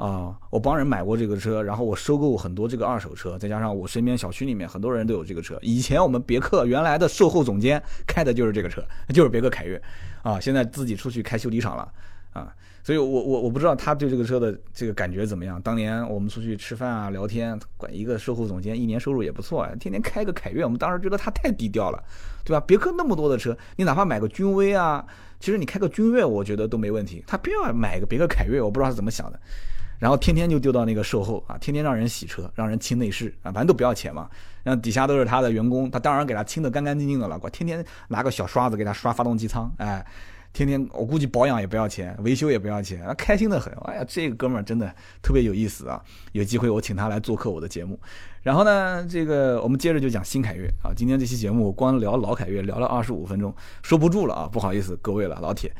[0.00, 5.58] 啊，我帮人买过这个车，然后我收购很多这个二手车，再加上我身边小区里面很多人都有这个车。
[5.60, 8.82] 以前我们别克原来的售后总监开的就是这个车，
[9.12, 9.80] 就是别克凯越，
[10.22, 11.92] 啊，现在自己出去开修理厂了，
[12.32, 12.50] 啊，
[12.82, 15.60] 所以我我我不知道他对这个车的这个感觉怎么样。
[15.60, 22.02] 当年我们出去吃饭啊聊天，管一个售后总监一年收入也不错啊，天天开个凯越，我们当时觉得他太低调了，
[22.42, 22.64] 对吧？
[22.66, 25.04] 别克那么多的车，你哪怕买个君威啊，
[25.38, 27.22] 其实你开个君越，我觉得都没问题。
[27.26, 29.38] 他偏要买个别克凯越，我不知道他怎么想的。
[30.00, 34.28] 然后天天就丢到那个售后啊，天天让人洗车，让人清内饰啊，反正都不要钱嘛。
[34.64, 37.38] 然后底下都是他的员工，他当然给他清的干干净净的了。
[37.42, 40.04] 我天天拿个小刷子给他刷发动机舱，哎，
[40.52, 43.72] 天天我估计保养也不要钱，维修也不要钱，开心的很。
[43.84, 46.02] 哎呀，这个哥们儿真的特别有意思啊！
[46.32, 47.98] 有机会我请他来做客我的节目。
[48.42, 50.92] 然后呢，这个我们接着就讲新凯越啊。
[50.96, 55.70] 今天这期节目光聊老凯越聊了二十五分钟，收不住了啊，不好意思各位了，老铁。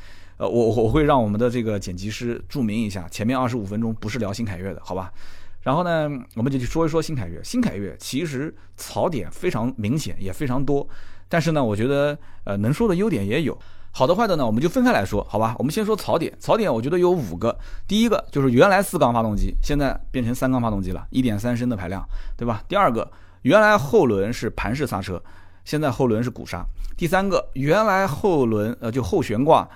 [0.40, 5.12] 呃，我我会让我们的这个剪辑师注明一下，前面二十五分钟不是聊新凯越的，好吧？
[5.60, 7.44] 然后呢，我们就去说一说新凯越。
[7.44, 10.88] 新凯越其实槽点非常明显，也非常多，
[11.28, 13.54] 但是呢，我觉得呃能说的优点也有，
[13.90, 15.54] 好的坏的呢，我们就分开来说，好吧？
[15.58, 17.54] 我们先说槽点，槽点我觉得有五个。
[17.86, 22.02] 第一个就是原来四缸发动机，现在变成三缸发动机了，一点三升的排量，
[22.38, 22.64] 对吧？
[22.66, 23.06] 第二个，
[23.42, 25.22] 原来后轮是盘式刹车，
[25.66, 26.64] 现在后轮是鼓刹。
[26.96, 29.68] 第三个，原来后轮呃就后悬挂。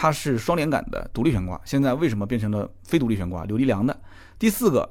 [0.00, 4.00] 它是双连杆的独立悬挂，现在为什么变成了非独立悬挂，扭力梁的？
[4.38, 4.88] 第四个，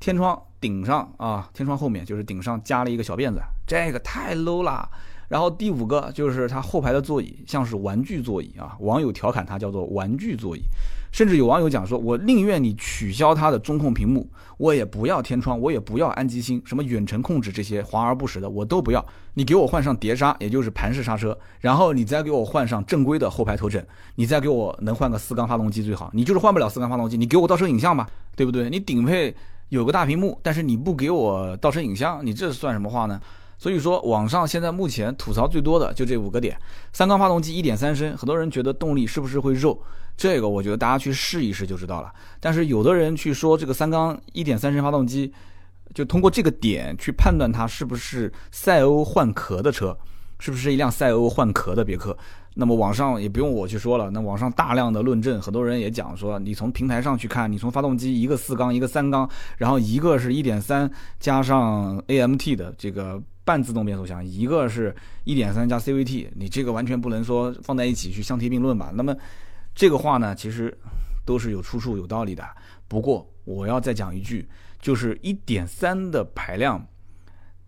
[0.00, 4.90] 天窗顶上啊，天窗后面就是顶上加了一个小辫子，这个太 low 啦。
[5.28, 10.62] 然后第五个就是它后排的座椅像是玩具座椅啊，网友调侃它叫做玩具座椅，
[11.10, 28.68] 甚至有网友讲说，我宁愿你取消它的中控屏幕，我也不要天窗，我也不要安吉星，什么远程控制这些华而不实的我都不要，你给我换上碟刹，也就是盘式刹车，然后你再给我换上正规的后排头枕，你再给我能换个四缸发动机最好，你就是换不了四缸发动机，你给我倒车影像吧，对不对？
[28.68, 29.34] 你顶配
[29.70, 33.20] 有个大屏幕，但是你不给我倒车影像，你这算什么话呢？
[33.58, 36.56] 所以说，网上现在目前吐槽最多的就这五个点：
[36.92, 39.76] 三缸发动机，一点三升，很多人觉得动力是不是会肉？
[40.16, 42.12] 这个我觉得大家去试一试就知道了。
[42.38, 45.32] 但是有的人去说这个三缸一点三升发动机，
[45.92, 49.96] 就通过这个点去判断它是不是赛欧换壳的车，
[50.38, 52.16] 是不是一辆赛欧换壳的别克。
[52.54, 63.20] 那么网上也不用我去说了，那网上大量的论证，很多人也讲说，你从平台上去看，你从发动机一个四缸一个三缸，然后一个是一点三加上 AMT 的这个。
[63.48, 68.92] 半自动变速箱，一个是一点三加 CVT，你这个完全不能说放在一起去相提并论吧？
[68.94, 69.16] 那么
[69.74, 70.76] 这个话呢，其实
[71.24, 72.44] 都是有出处、有道理的。
[72.88, 74.46] 不过我要再讲一句，
[74.82, 76.86] 就是一点三的排量，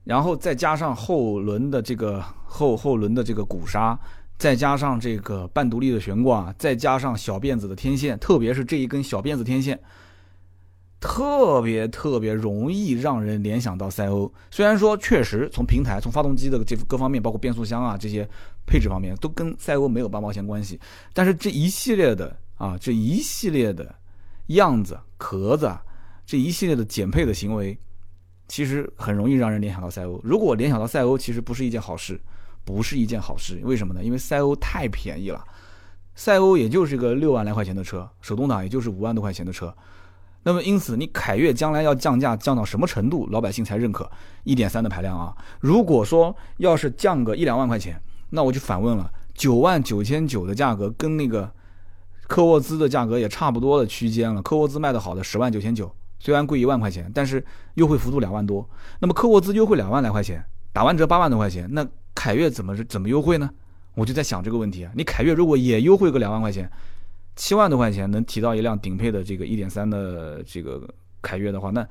[0.04, 3.98] 然后再加上后轮的这个后后轮的这个鼓刹，
[4.36, 9.80] 再加上这个半独立的悬挂，再加上小辫子的天线，特别是这一根小辫子天线。
[11.00, 18.28] 特别特别容易让人联想到赛欧，虽然说确实从平台、从发动机的这各方面，包括变速箱啊这些
[18.66, 20.78] 配置方面，都跟赛欧没有半毛钱关系，
[21.14, 23.94] 但是这一系列的啊这一系列的
[24.48, 25.74] 样子、壳子，
[26.26, 27.76] 这一系列的减配的行为，
[28.46, 30.20] 其实很容易让人联想到赛欧。
[30.22, 32.20] 如果联想到赛欧，其实不是一件好事，
[32.62, 33.58] 不是一件好事。
[33.64, 34.04] 为什么呢？
[34.04, 35.42] 因为赛欧太便宜了，
[36.14, 39.74] 赛欧也就是个六万来块钱的车，手动挡也就是五万多块钱的车。
[40.42, 44.10] 那么，因此，你凯越将来要降价降到什么程度，老百姓才认可？
[44.44, 45.36] 一点三的排量啊！
[45.60, 48.00] 如果说要是降个一两万块钱，
[48.30, 51.52] 那我就反问了：九万九千九的价格跟那个
[52.26, 54.40] 科沃兹的价格也差不多的区间了。
[54.40, 58.66] 科沃兹卖的好的十万九千九，虽然贵一万块钱，但是优惠幅度两万多。
[59.00, 63.50] 那么科沃兹优惠两万来块钱，打完折八万多块钱，那凯越怎么怎么优惠呢？
[63.94, 64.92] 我就在想这个问题啊！
[64.94, 66.70] 你凯越如果也优惠个两万块钱。
[67.40, 70.86] 七万多块钱能提到一辆顶配的这个一点三的这个
[71.22, 71.88] 凯越的话，那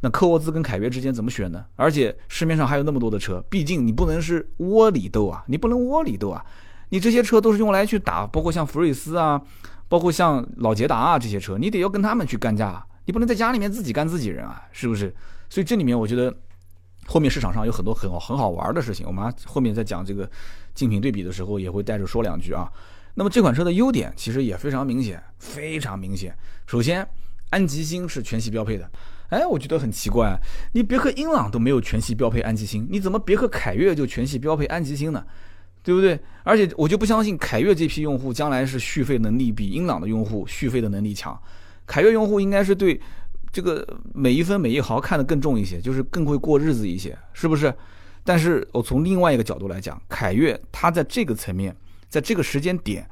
[0.00, 1.64] 那科沃兹跟凯越之间怎么选呢？
[1.76, 6.44] 而且市面上还有那么多的车，毕竟你不能是窝里斗啊，你不能窝里斗啊，
[6.88, 9.40] 你这些车都是用来去打，包括像福睿斯啊，
[9.88, 15.14] 包括像老捷达啊这些车，你得要跟他们去干架，你不能在家里面自己干自己人啊，是不是？
[15.48, 16.34] 所以这里面我觉得
[17.06, 20.28] 后面市场上有很多很好很好玩的事情，我们后面在讲这个
[20.74, 22.68] 竞品对比的时候也会带着说两句啊。
[23.14, 26.36] 那么这款车的优点其实也非常明显，非常明显。
[26.66, 27.06] 首先，
[27.50, 28.90] 安吉星是全系标配的。
[29.30, 30.38] 哎，我觉得很奇怪，
[30.72, 35.24] 你别克英朗都没有全系标配安吉星，你怎么别克凯越就全系标配安吉星呢？
[35.82, 36.18] 对不对？
[36.42, 41.38] 而且我就不相信凯越这批用户将来是续费能力比英朗的用户续费的能力强。
[41.86, 43.00] 凯越用户应该是对
[43.52, 47.72] 这个每一分每一毫看得更重一些，就是更会过日子一些，是不是？
[48.24, 51.76] 但是我从另外一个角度来讲，凯越它在这个层面。
[52.14, 53.04] 在这个时间点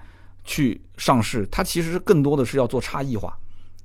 [0.45, 3.37] 去上市，它其实更多的是要做差异化，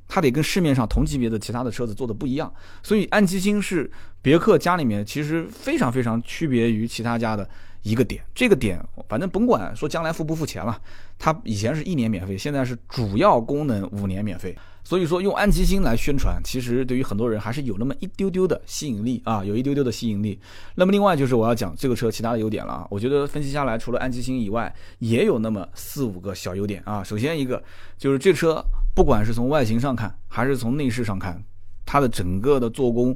[0.07, 2.53] 它得跟市面上同级别的其他的车子做的不一样。
[2.83, 3.89] 所以安吉星是
[4.21, 7.49] 别克家里面其实非常非常区别于其他家的
[7.81, 8.23] 一个点。
[8.35, 10.79] 这个点反正甭管说将来付不付钱了，
[11.17, 14.55] 它以前是一年免费，现在是主要功能五年免费。
[14.87, 20.39] 所以说用安吉星来宣传，其实对于很多人还是有那么一丢丢的吸引力啊，有一丢丢的吸引力。
[20.75, 27.03] 那么另外就是我要讲这个车其他的优点了啊，我觉得分析下来，除了安吉星以外，也有那么四五个小优点啊。
[27.03, 27.61] 首先一个
[27.97, 28.63] 就是这车
[28.95, 31.43] 不管是从外形上看，还是从内饰上看，
[31.85, 33.13] 它的整个的做工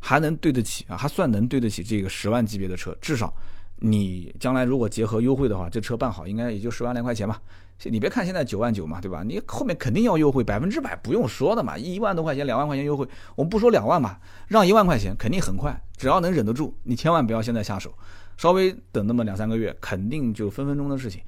[0.00, 3.32] 还能对得起啊，还算能对得起这个十万级别的车，至少
[3.78, 7.40] 你将来如果结合优惠的话，这车办好应该也就十万来块钱吧。
[7.84, 9.22] 你别看现在九万九嘛，对吧？
[9.22, 11.76] 你后面肯定要优惠，百分之百不用说的嘛。
[11.76, 15.78] 一万多块钱、两万块钱优惠，我们不说两万吧，让一万块钱肯定很快。
[15.94, 17.92] 只要能忍得住，你千万不要现在下手，
[18.38, 21.20] 稍微等那么两三个月，肯定就分分钟的事情。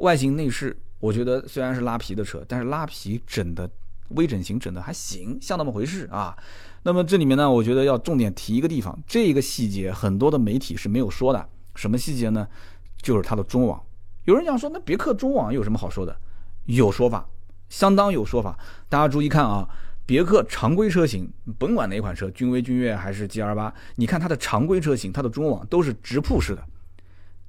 [0.00, 3.70] 外形内饰，我觉得虽然是拉皮的车，但是拉皮整的
[4.10, 6.34] 微整形整的还行，像那么回事啊。
[6.84, 11.48] 那么这里面呢，我觉得要重点提一个地方，这个细节很多的媒体是没有说的。
[11.74, 12.46] 什么细节呢？
[13.00, 13.82] 就是它的中网。
[14.24, 16.16] 有人讲说，那别克中网有什么好说的？
[16.66, 17.26] 有说法，
[17.68, 18.56] 相当有说法。
[18.88, 19.68] 大家注意看啊，
[20.06, 26.64] 别克常规车型，甭管哪款车，君威、君越还是 G R 八，你看它的常规车型，它的中网都是直瀑式的，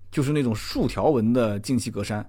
[0.09, 2.25] 就是那种竖条纹的进气格栅，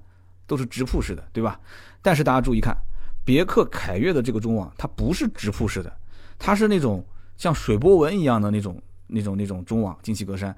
[0.46, 1.58] 都是直瀑式的，对吧？
[2.02, 2.76] 但是大家注意看，
[3.24, 5.90] 别克凯越的这个中网，它不是直瀑式的，
[6.38, 7.02] 它是那种
[7.38, 10.54] 像水波纹一样的那种、那种、那种中网进气格栅。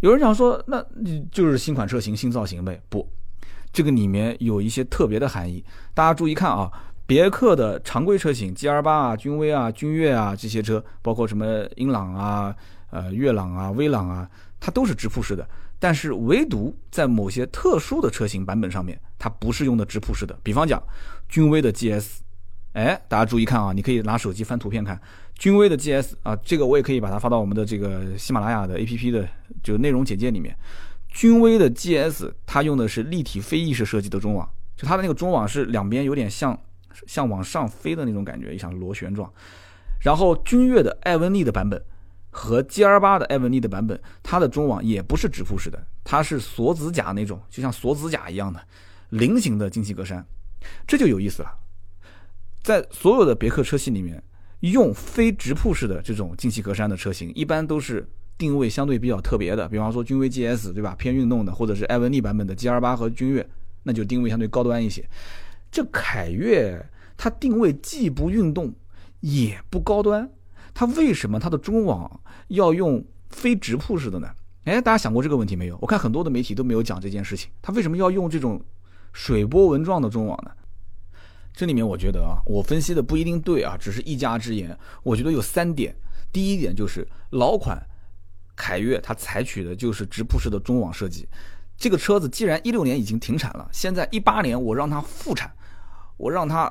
[0.00, 2.80] 有人讲说，那你就是新款车型、新造型呗？
[2.88, 3.08] 不，
[3.72, 5.64] 这个里面有一些特别的含义。
[5.94, 6.70] 大家注意看啊，
[7.06, 12.54] 别克的常规车型，G L 八啊、君威啊、君越啊这些车，包括什么英朗啊、
[12.90, 14.28] 呃悦朗啊、威朗啊，
[14.60, 15.48] 它都是直瀑式的。
[15.78, 20.38] 但是唯独在某些特殊的车型版本上面，它不是用的直瀑式的。
[20.42, 20.82] 比方讲，
[21.28, 22.22] 君威的 G S。
[22.74, 23.72] 哎，大家注意看啊！
[23.72, 25.00] 你可以拿手机翻图片看，
[25.38, 29.28] 君威的 GS 啊，这个我也可以把它发到我们的这个喜马拉雅的 APP 的
[29.62, 30.56] 就内容简介里面。
[31.08, 36.58] 君威的 GS 它用的是立体飞翼式设计的中网，就它的那个中网是两边有点像
[37.06, 39.30] 像往上飞的那种感觉，像螺旋状。
[40.00, 41.82] 然后君越的艾文利的版本
[42.30, 48.60] 和 GL 八的艾文利的版本，它的中网也不是直瀑式的，它是锁子甲那种，就像锁子甲一样的
[49.10, 50.22] 菱形的进气格栅，
[50.86, 51.50] 这就有意思了。
[52.62, 54.22] 在所有的别克车系里面，
[54.60, 59.68] 用非直瀑式的这种进气格栅的车型，一般都是定位相对比较特别的。
[59.68, 60.94] 比方说君威 GS，对吧？
[60.96, 63.46] 偏运动的，或者是艾文利版本的 G R 八和君越，
[63.82, 65.04] 那就定位相对高端一些。
[65.70, 66.84] 这凯越
[67.16, 68.74] 它定位既不运动，
[69.20, 70.30] 也不高端，
[70.72, 74.28] 它为什么它的中网要用非直瀑式的呢？
[74.64, 75.78] 哎，大家想过这个问题没有？
[75.80, 78.60] 我看很多的媒体都没有讲这件事情，它为什么要用这种
[79.12, 80.50] 水波纹状的中网呢？
[81.56, 84.78] 这里面我觉得啊，我分析的不一定对啊，只是一家之言。
[85.02, 85.96] 我觉得有三点，
[86.30, 87.82] 第一点就是老款
[88.54, 91.26] 凯越它采取的就是直瀑式的中网设计。
[91.78, 95.50] 这个车子既然一六年已经停产了，现在一八年我让它复产，
[96.18, 96.70] 我让它，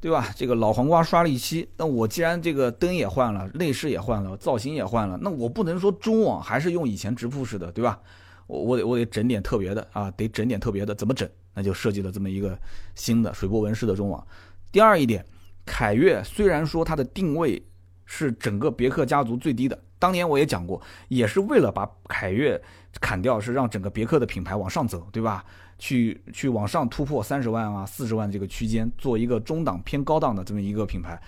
[0.00, 0.32] 对吧？
[0.34, 8.00] 这个老黄瓜刷了一漆，那我既然这个灯也换了，内饰也换了，造型也换了，那我不能说中网还是用以前直瀑式的，对吧？
[8.46, 11.28] 我我得我得整点特别的啊，得整点特别的，怎么整？
[11.54, 12.58] 那就设计了这么一个
[12.94, 14.26] 新的水波纹式的中网。
[14.70, 15.24] 第二一点，
[15.66, 17.62] 凯越虽然说它的定位
[18.04, 22.60] 是整个别克家族最低的，当年我也讲过，也是为了把凯越
[23.00, 25.44] 砍掉，是让整个别克的品牌往上走，对吧？
[25.78, 31.20] 去去往上突破三十万啊、四十万这个区间，做一个中档偏高档的这么一个品牌。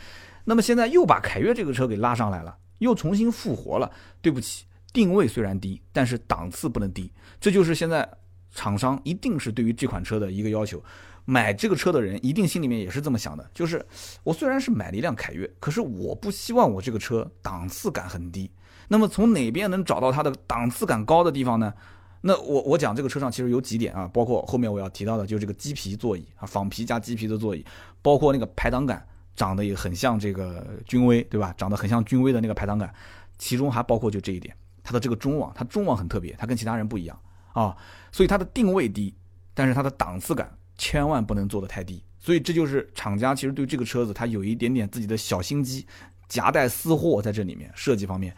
[0.44, 3.90] 那么现在又把凯越这个车给拉上来了，又重新复活了。
[4.22, 8.08] 对不起，定位虽然低，但是档次不能低，这就是现在。
[8.54, 10.82] 厂商一定是对于这款车的一个要求，
[11.24, 13.84] 买这个车的人一定心里面也是这么想的，就是
[14.22, 18.50] 我虽然是买了一辆凯越，可是我不希望我这个车档次感很低。
[18.88, 21.72] 那么从哪边能找到它的档次感高的地方呢？
[22.20, 27.64] 那我 我讲这个车上其实有几点啊，包括后面我要提到的，就是这个鸡皮座椅啊，仿皮加鸡皮的座椅，
[28.00, 31.54] 包括那个排挡杆长得也很像这个君威，对吧？
[31.56, 32.92] 长得很像君威的那个排挡杆，
[33.36, 37.18] 其中还包括就这一点，它的这个中网，它中网很特别，它跟其他人不一样。
[37.52, 37.76] 啊，
[38.14, 39.12] 所以它的定位低，
[39.54, 42.00] 但是它的档次感千万不能做得太低。
[42.20, 45.84] 所以这就是厂家其实对这个车子它有一点点自己的小心机，
[46.28, 48.32] 夹带私货在这里面设计方面。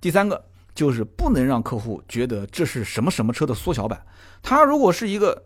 [0.00, 0.40] 第三个
[0.76, 4.00] 就是不能让客户觉得这是什么什么车的缩小版。
[4.40, 5.42] 它如果是一个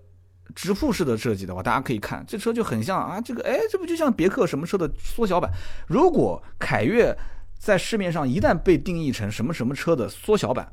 [0.55, 5.51] 直瀑式的设计的话，大家可以看这车就很像啊，这个哎，这不就像别克什么车的缩小版？
[5.89, 7.17] 如果凯越
[7.59, 10.71] 在市面上一旦被定义成什么什么车的缩小版。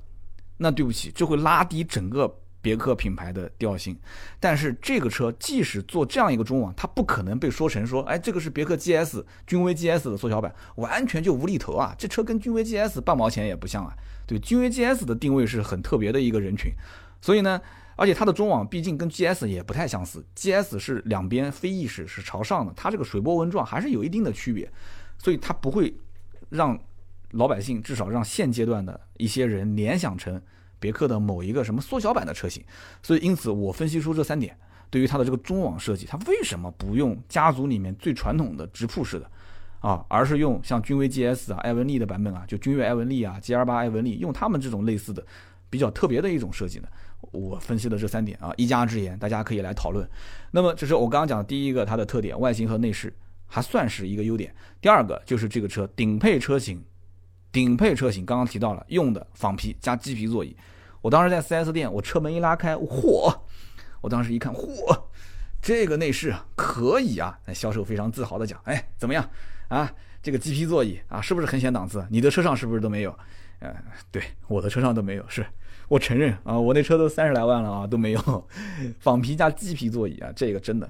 [0.60, 2.28] 那对不起，就会拉低整个
[2.62, 3.97] 别克品牌的调性。
[4.39, 11.95] 但是这个车即使做这样一个中网，它不可能被说成说，哎，这个是别克 GS 君威 GS 的缩小版，完全就无厘头啊！
[11.97, 13.93] 这车跟君威 GS 半毛钱也不像啊。
[14.26, 16.72] 对，君威 GS 的定位是很特别的一个人群，
[17.22, 17.62] 所以呢。
[17.99, 24.72] 而且它的中网毕竟跟 GS 也不太相似，GS 是两边飞翼式是朝上的，它这个水波纹状还是有一定的区别，
[25.18, 25.91] 所以它不会
[26.49, 26.80] 让
[27.32, 30.39] 老百姓至少让现阶段的一些人联想成
[30.80, 32.63] 别克的某一个什么缩小版的车型。
[33.01, 34.57] 所以因此我分析出这三点，
[34.89, 39.30] 对于它的这个中网设计，它为什么不用家族里面最传统的直瀑式的
[39.80, 45.25] 啊，而是用像君威 GS 啊、艾文利的版本啊，就君越艾文利啊、G R 八艾文利，用他们这种类似的
[45.69, 46.88] 比较特别的一种设计呢？
[47.32, 50.07] 我分析的这三点啊，一家之言，大家可以来讨论。
[50.51, 53.11] 那么，这是我刚刚讲的第一个，它的特点，外形和内饰
[53.47, 54.53] 还算是一个优点。
[54.80, 56.82] 第二个就是这个车顶配车型，
[57.58, 60.55] 顶配车型刚刚提到了用的仿皮加麂皮座椅。
[61.01, 63.36] 我当时在 4S 店，我车门一拉开，嚯！
[63.99, 64.95] 我当时一看，嚯，
[65.60, 67.36] 这个内饰可以啊！
[67.47, 69.28] 那销售非常自豪的讲，哎，怎么样
[69.70, 69.91] 啊？
[70.22, 72.05] 这个麂皮座椅啊，是不是很显档次？
[72.12, 73.18] 你的车上是不是都没有？
[73.58, 73.76] 呃，
[74.12, 75.43] 对，我的车上都没有，是。
[75.88, 78.47] 我承认啊，我那车都三十来万了啊，都没有
[78.99, 80.88] 仿皮加麂皮座椅啊，这个真的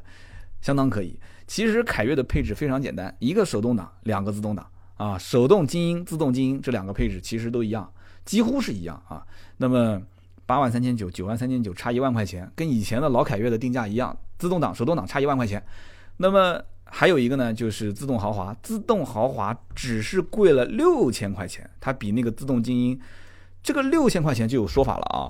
[0.59, 1.17] 相当可以。
[1.45, 7.91] 其实凯越的配置非常简单，一个手动挡，两个自动挡啊，手动精英、自动精英这两个配置其实都一样，
[8.25, 9.25] 几乎是一样啊。
[9.57, 10.01] 那么
[10.45, 15.63] 八万三千九、九万三千九差一万块钱，跟以前的老凯越的定价一样，自动挡、手动挡差一万块钱。
[16.17, 22.99] 那么还有一个呢，就是自动豪华，自动豪华只是贵了六千块钱，它比那个自动精英。
[23.61, 25.29] 这个六千块钱就有说法了啊，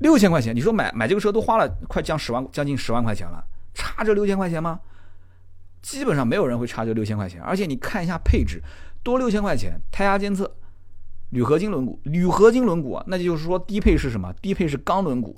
[0.00, 4.80] 六千块钱，你说买买这个车都花了快将十万，将近十万块钱了，差这六千块钱吗？
[5.80, 8.60] 基本上没有人会差这六千块钱，而且你看一下配置，
[9.02, 10.50] 多六千块钱，胎压监测，
[11.30, 14.32] 铝合金轮毂，铝合金轮毂啊，那就是说低配是什么？
[14.42, 15.34] 低配是钢轮毂，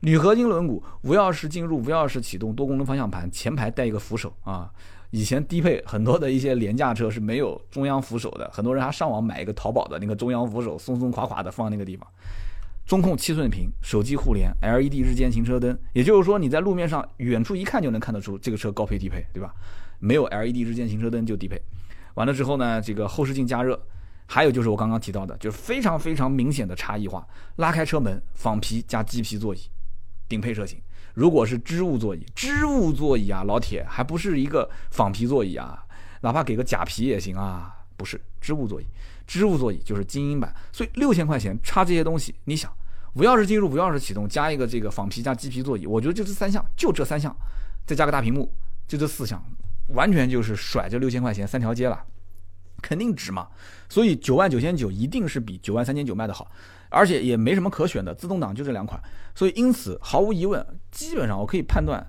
[0.00, 4.70] 铝合金轮毂，无钥匙进入，无钥匙启动，多功能方向盘，前排带一个扶手啊。
[5.10, 12.06] 以前低配很多的一些廉价车是没有中央扶手的，很多人还上网买一个淘宝的那个中央扶手，松松垮垮的放那个地方。
[12.84, 19.54] 中控七寸屏，手机互联，LED 日间行车灯，也就是说你在路面上远处一看就能看得出这个车高配低配，对吧？
[19.98, 21.60] 没有 LED 日间行车灯就低配。
[22.16, 23.80] 完了之后呢，这个后视镜加热，
[24.26, 27.26] 还有就是我刚刚提到的，就是非常非常明显的差异化。
[27.56, 29.60] 拉开车门，仿皮加麂皮座椅，
[30.28, 30.78] 顶配车型。
[31.14, 35.82] 如果是织物座椅，织物座椅啊，老铁，还不是一个仿皮座椅啊，
[36.20, 38.86] 哪怕给个假皮也行啊，不是织物座椅，
[39.26, 42.70] 织物座椅就是精英版，所以六千块钱差这些东西，你想，
[43.14, 47.34] 无钥匙进入，无钥匙启动，加一个这个仿皮加麂皮座椅，我觉得就这三项，就这三项，
[47.86, 48.52] 再加个大屏幕，
[48.86, 49.42] 就这四项，
[49.88, 52.04] 完全就是甩这六千块钱三条街了。
[52.82, 53.48] 肯定值嘛，
[53.88, 56.48] 所以九万九千九一定是比九万三千九卖的好，
[56.90, 59.00] 而且也没什么可选的，自动挡就这两款，
[59.34, 62.06] 所以因此毫无疑问，基本上我可以判断，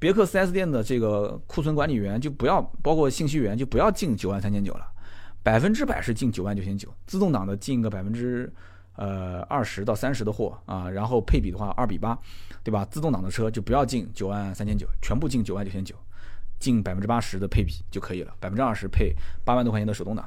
[0.00, 4.84] 别克 4S 店的这个库存管理员就不要，包括信息员就不要进九万三千九了，
[5.40, 8.52] 百分之百是进九万九千九，自动挡的进个百分之
[8.96, 12.18] 呃二十到三十的货啊，然后配比的话二比八，
[12.64, 12.84] 对吧？
[12.90, 15.94] 自动挡的车就不要进九万三千九，全部进九万九千九。
[16.62, 19.12] 近百分之八十的配比就可以了，百分之二十配
[19.44, 20.24] 八万多块钱的手动挡，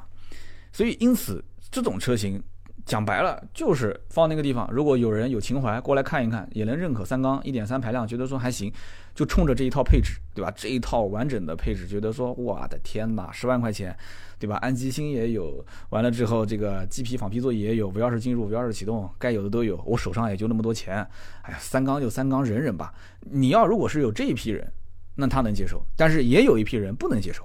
[0.70, 2.38] 所以因此这种车型
[2.84, 8.70] 讲白了就是放那个地方，如果有人有情怀过来看一看，也能认可三缸一点三排量，觉得说还行，
[9.14, 10.52] 就冲着这一套配置，对吧？
[10.54, 13.96] 这一套完整的配置，觉得说我的天哪，十万块钱，
[14.38, 14.56] 对吧？
[14.56, 20.98] 安吉星也有，完了之后这个麂皮仿皮座椅也有，无钥匙进入，无钥匙启动，该有的都有，我手上也就那么多钱，
[21.42, 22.94] 哎呀，三缸就三缸，忍忍吧。
[23.22, 24.70] 你要如果是有这一批人。
[25.16, 27.42] 那他能接受，但是也有一批人不能接受。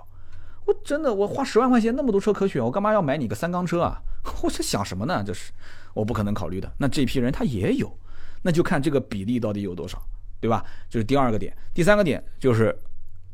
[0.65, 3.99] 我真的，我花十万块钱那么多车可选，我干嘛要买你个三缸车啊？
[4.43, 5.23] 我在想什么呢？
[5.25, 5.51] 这是
[5.95, 6.71] 我不可能考虑的。
[6.77, 7.91] 那这批人他也有，
[8.43, 9.99] 那就看这个比例到底有多少，
[10.39, 10.63] 对吧？
[10.87, 11.51] 这是第二个点。
[11.73, 12.77] 第三个点就是，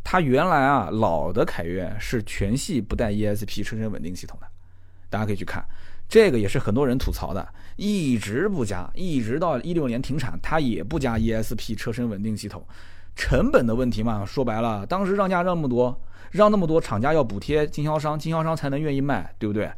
[0.03, 4.47] 他原来啊老的凯越是全系不带 ESP 车身稳定系统的，
[5.09, 5.65] 大家可以去看，
[6.07, 12.65] 这个也是很多人吐槽的，一直不加，一直到一六年停产，它也不加 ESP 车身稳定系统。
[13.18, 15.99] 成本的问题嘛，说白了，当时让价让那么多，
[16.30, 19.70] 让那么多，厂家要补贴经销商，经销商才能愿意卖，对不对？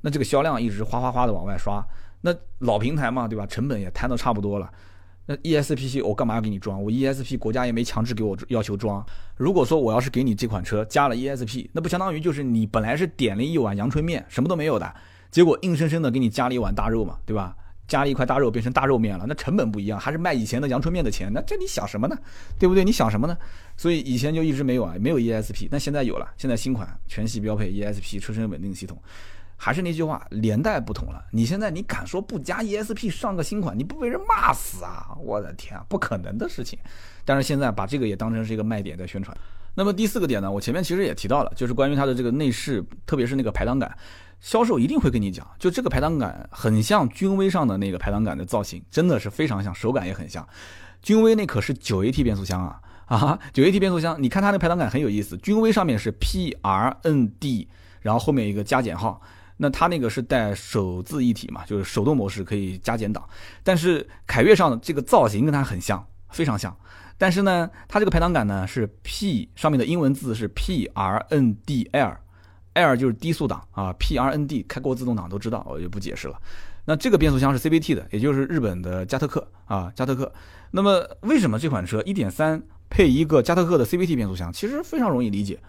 [0.00, 1.84] 那这个销量一直哗哗哗的往外刷，
[2.22, 3.46] 那老平台嘛，对吧？
[3.46, 4.70] 成本也摊的差不多了，
[5.26, 6.82] 那 ESP 系我干嘛要给你装？
[6.82, 9.04] 我 ESP 国家也没强制给我要求装。
[9.36, 14.94] 如果说我要是给你这款车加了 ESP，那不相当于就是你本来是点了一碗阳春面，什么都没有的，
[15.30, 17.54] 结果硬生生的给你加了一碗大肉嘛，对吧？
[17.88, 22.16] 加了一块大肉变成大肉面了，那成本不一样，还是卖以前的阳春面的钱，那这你想什么呢？
[22.58, 22.84] 对不对？
[22.84, 23.36] 你想什么呢？
[23.76, 29.00] 所以以前就一直没有啊，没有 ESP，那现在有了，现在新款全系标配 ESP 车身稳定系统，
[29.56, 31.24] 还是那句话，年代不同了。
[31.32, 35.16] 你现在你敢说不加 ESP 上个新款，你不被人骂死啊？
[35.18, 36.78] 我的天啊，不可能的事情。
[37.24, 39.36] 但是现在把这个也当成是一个卖点在宣传。
[39.74, 43.96] 那么第四个点呢，我前面其实也提到了，就是关于它的这个内饰，特别是那个排挡杆，
[44.40, 50.46] 销售一定会跟你讲，就这个排挡杆很像君威上的那个排挡杆的造型，真的是非常像，手感也很像。
[51.00, 57.68] 君威那可是九 AT 变速箱啊 啊，九 AT 变速箱，你看它那排挡杆很有意思，君威上面是 PRND，
[58.00, 59.20] 然后后面一个加减号。
[59.60, 63.28] 那它那个是带手自一体嘛，就是手动模式可以加减档，
[63.64, 66.76] 但是凯越上的这个造型跟它很像，非常像。
[67.18, 72.16] 但是呢，它这个排挡杆呢是 P 上面的英文字是 PRNDL，L
[72.96, 76.40] 就是低速档啊，PRND 开过自动挡都知道，我就不解释了。
[76.86, 80.32] 那这个变速箱是 CVT 的，也就是日本的加特克啊，加特克。
[80.70, 84.52] 那么为什么这款车1.3配一个加特克的 CVT 变速箱？
[84.52, 85.60] 其实非常容易理解，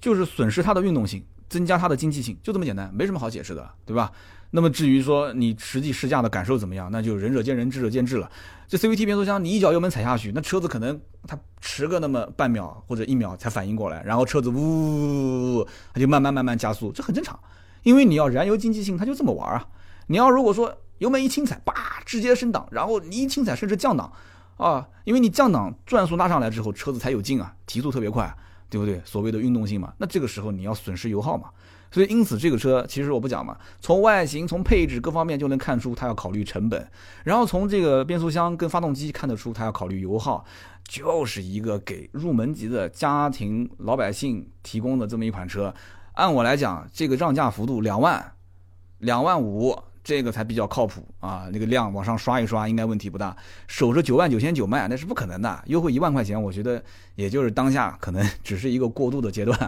[0.00, 1.22] 就是损失它的运动性。
[1.48, 4.10] 增加它的经济性，就这么简单，没什么好解释的，对吧？
[4.56, 8.30] 那么至于说你实际试驾的感受怎么样，那就仁者见仁，智者见智了。
[8.66, 17.38] 这 CVT 变速箱，你一脚油门踩下去，那车子可能它迟个那么半秒或者一秒才反应过来，然后车子呜，它就慢慢慢慢加速，这很正常。
[17.82, 19.68] 因为你要燃油经济性，它就这么玩啊。
[20.06, 21.74] 你要如果说油门一轻踩，叭，
[22.06, 24.10] 直接升档，然后你一轻踩甚至降档，
[24.56, 28.34] 啊，因为你降档转速拉上来之后，车子才有劲啊，提速特别快。
[28.68, 29.00] 对不对？
[29.04, 31.50] 所谓的运动性嘛，那这个时候你要损失油耗嘛，
[31.90, 36.86] 所以因此这个车其实我不讲嘛，从外形、从配置各方面就能看出它要考虑成本，
[37.24, 40.44] 然后从这个变速箱跟发动机看得出它要考虑油耗，
[40.88, 45.74] 就是一个给入门级的家庭老百姓提供的这么一款车。
[46.14, 48.32] 按我来讲，这个让价幅度两万、
[48.98, 49.78] 两万五。
[50.06, 51.48] 这个才比较靠谱啊！
[51.52, 53.36] 那个量往上刷一刷，应该问题不大。
[53.66, 55.64] 守着九万九千九卖，那是不可能的。
[55.66, 56.80] 优惠一万块钱，我觉得
[57.16, 59.58] 也就是当下可能 只是一个过渡的阶段。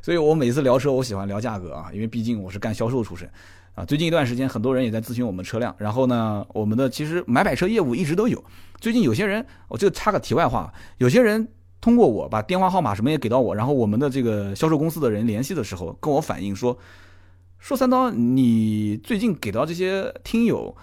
[0.00, 3.28] 所以我每次聊车，我喜欢聊价格啊，因为毕竟我是干销售出身
[3.74, 3.84] 啊。
[3.84, 8.40] 最近一段时间，很多人也在咨询我们车辆，然后呢，我们的其实买买车业务一直都有。
[8.80, 11.48] 最近有些人，我就插个题外话，有些人
[11.80, 16.78] 通过我把电话号码什么也给到我，然后我们的这个销售公司的人联系的时候，跟我反映说。
[17.60, 20.74] 说三刀，你最近给到这些听友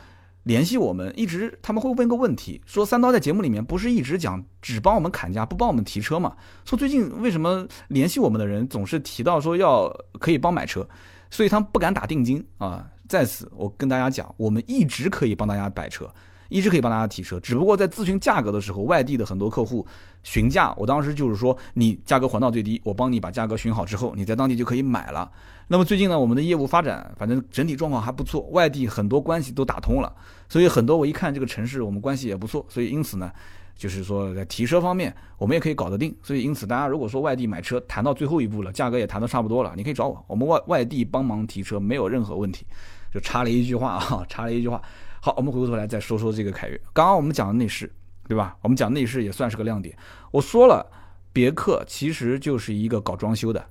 [0.43, 6.37] 联系我们，一直他们会问个问题，说三刀在节目里面不是一直讲只帮我们砍价，不帮我们提车嘛？
[6.63, 10.87] 说最近为什么联系我们的人总是提到说要可以帮买车，
[11.29, 12.87] 所以他们不敢打定金啊。
[13.09, 16.13] 在此我跟大家讲，我们一直可以帮大家摆车。
[16.49, 19.85] 一直可以帮大家提车，只不过在咨询价格的时候，外地的很多客户
[20.23, 25.29] 询价，我当时就是说，你价格还到最低，我帮你把价格询好之后，你在当地就可以买了。
[25.67, 30.11] 那么最近呢，我们的业务发展，反正整体状况还不错，外地很多关系都打通了，
[30.47, 33.29] 所以很多我一看这个城市，我们关系也不错，所以因此呢，
[33.75, 36.15] 就是说在提车方面，我们也可以搞得定。
[36.23, 42.65] 所以因此，大家如果说外地买车谈到最后一步了，价格也谈得差不多了，你可以找我，我们外外地帮忙提车没有任何问题。
[43.13, 44.81] 就插了一句话啊，插了一句话。
[45.27, 46.81] 好，我们回过头来再说说这个凯越。
[46.93, 47.91] 刚刚我们讲的内饰，
[48.29, 48.55] 对吧？
[48.61, 49.93] 我们讲内饰也算是个亮点。
[50.31, 50.89] 我说了，
[51.33, 53.65] 别克其实就是一个搞装修的，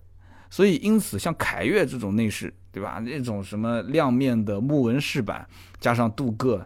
[0.50, 2.98] 所以因此像凯越这种内饰，对吧？
[3.02, 5.48] 那种什么亮面的木纹饰板，
[5.80, 6.61] 加上镀铬，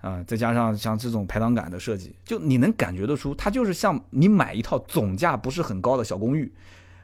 [0.00, 6.54] 啊，再加上像这种排挡杆的设计，就你能感觉得出，它就是像你买一套总价不是很高的小公寓。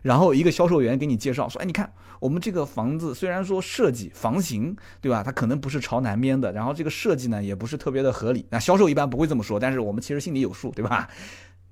[0.02, 8.44] 然后一个销售员给你介绍说：“哎，你看我们这个房子虽然说设计房型对吧，它可能不是朝南边的，然后这个设计呢也不是特别的合理。
[8.50, 11.08] 那销售一般不会这么说，但是我们其实心里有数，对吧？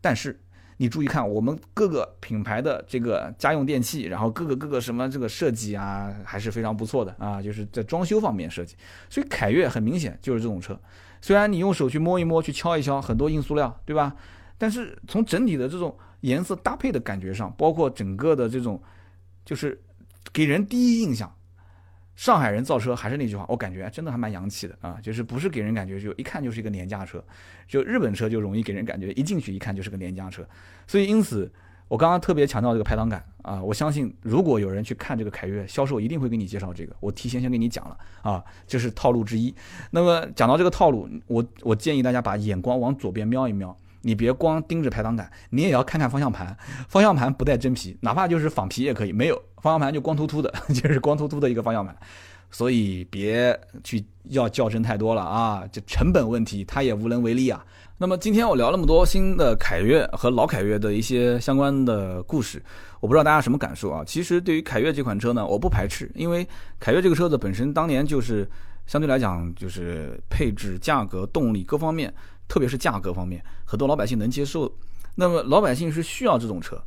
[0.00, 0.40] 但是
[0.76, 8.76] 你注意看，我们各个品牌的这个家用电器，然后各个各个什么这个设计啊，还是非常不错的啊，就是在装修方面设计。
[9.08, 10.80] 所以凯越很明显就是这种车，
[11.20, 14.14] 虽然你用手去摸一摸，去敲一敲，很多硬塑料，对吧？
[14.56, 15.96] 但是从整体的这种。
[16.20, 18.80] 颜色搭配的感觉上，包括整个的这种，
[19.44, 19.80] 就是
[20.32, 21.34] 给人第一印象，
[22.14, 27.24] 上海人造车还是那句话，我感觉真的还蛮洋气的啊，就是不是给人感觉就一看就是一个廉价车，
[27.66, 30.46] 就日本车就容易给人感觉一进去一看就是个廉价车，
[30.86, 31.50] 所以因此
[31.88, 39.54] 我刚刚特别强调这个排挡杆啊，我相信如果有人去看这个凯越，销售一定会给你介绍这个，我提前先给你讲了啊，这是套路之一。
[39.90, 43.74] 那么讲到这个套路，我我建议大家把眼光往左边瞄一瞄。
[44.02, 46.56] 你别光盯着排挡杆，你也要看看方向盘。
[46.88, 49.12] 方向盘不带真皮，哪怕就是仿皮也可以。
[49.12, 51.96] 没有方向盘就光秃秃的， 就是光秃秃的一个方向盘。
[52.52, 55.62] 所以别去要较真太多了啊！
[55.70, 57.64] 这成本问题，他也无能为力啊。
[57.96, 62.60] 那么今天我聊那么多新的凯越和老凯越的一些相关的故事，
[62.98, 64.02] 我不知道大家什么感受啊？
[64.04, 66.44] 其实对于凯越这款车呢，我不排斥，因为
[66.80, 68.50] 凯越这个车子本身当年就是
[68.84, 72.12] 相对来讲就是配置、价格、动力各方面。
[72.50, 74.70] 特别是价格方面，很多老百姓能接受。
[75.14, 76.82] 那么老百姓是需要这种车，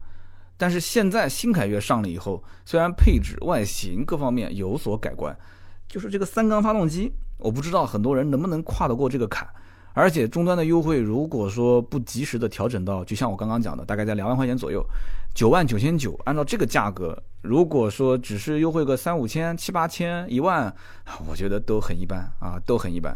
[0.58, 5.34] 但是现在新凯越上了以后，虽然配置、外形各方面有所改观，
[5.88, 9.48] 就是这个三缸发动机，我不知道很多人能不能跨得过这个坎。
[9.96, 14.84] 而且终端的优惠，如果说不及时的调整到，就像我刚刚讲的，大概在两万块钱左右，
[15.36, 20.76] 九万九千九，按照这个价格，如果说只是优惠个三五千、七八千、一万，
[21.30, 23.16] 我觉得都很一般啊，都很一般，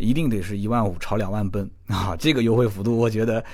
[0.00, 2.16] 一定得是一万五朝两万奔啊！
[2.18, 3.44] 这个优惠幅度，我觉得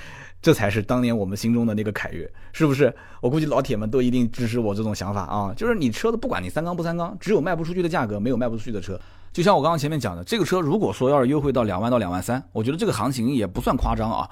[0.41, 2.93] 这才是当年我们心中的那个凯越，是不是？
[3.21, 8.99] 我估计老铁们都一定支持我这种想法啊，就是你车子不管你三缸不三缸，只有卖不出去的价格，没有卖不出去的车。
[9.33, 14.29] 就像我刚刚前面讲的，这个车如果说要是优惠到两万到两万三，我觉得这个行情也不算夸张啊。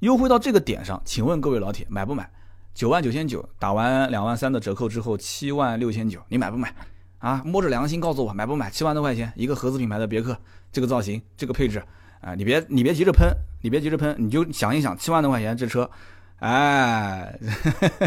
[0.00, 2.30] 优惠到这个点上，请问各位老铁买不买？
[2.72, 6.72] 九万九千九打完两万三的折扣之后，七万六千九，你买不买？
[7.18, 8.70] 啊，摸着良心告诉我买不买？
[8.70, 10.36] 七万多块钱一个合资品牌的别克，
[10.72, 11.82] 这个造型，这个配置，
[12.20, 13.28] 啊，你别你别急着喷，
[13.62, 15.90] 你别急着喷，你就想一想，七万多块钱这车。
[16.40, 17.36] 哎，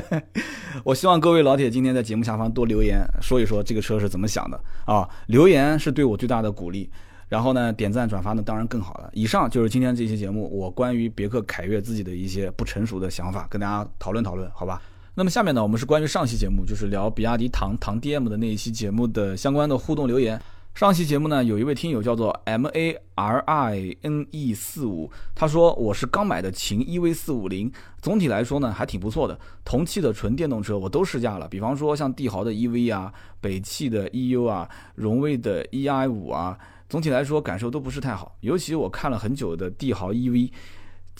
[0.85, 5.05] 我希望各位老铁今天在节目下方多留言，说一说这个车是怎么想的啊！
[5.27, 6.89] 留言是对我最大的鼓励，
[7.27, 9.09] 然后呢，点赞转发呢当然更好了。
[9.11, 14.81] 以上就是今天这期节目我关于别克凯越自己的一些不成熟的想法，跟大家讨论讨论，好吧？
[15.13, 20.41] 那么下面呢，我们是关于上期节目，就是聊比亚迪唐唐 DM 的那一期节目的相关的互动留言。
[20.73, 27.69] 上期节目呢，有一位听友叫做 M A R I N E 四五，他说我是刚买的秦 EV 四五零，
[28.01, 29.37] 总体来说呢还挺不错的。
[29.65, 36.57] 同期的纯电动车我都试驾了，比方说像帝豪的 EV 啊、北汽的 EU 啊、荣威的 EI 五啊，
[36.87, 38.37] 总体来说感受都不是太好。
[38.39, 40.49] 尤其我看了很久的帝豪 EV，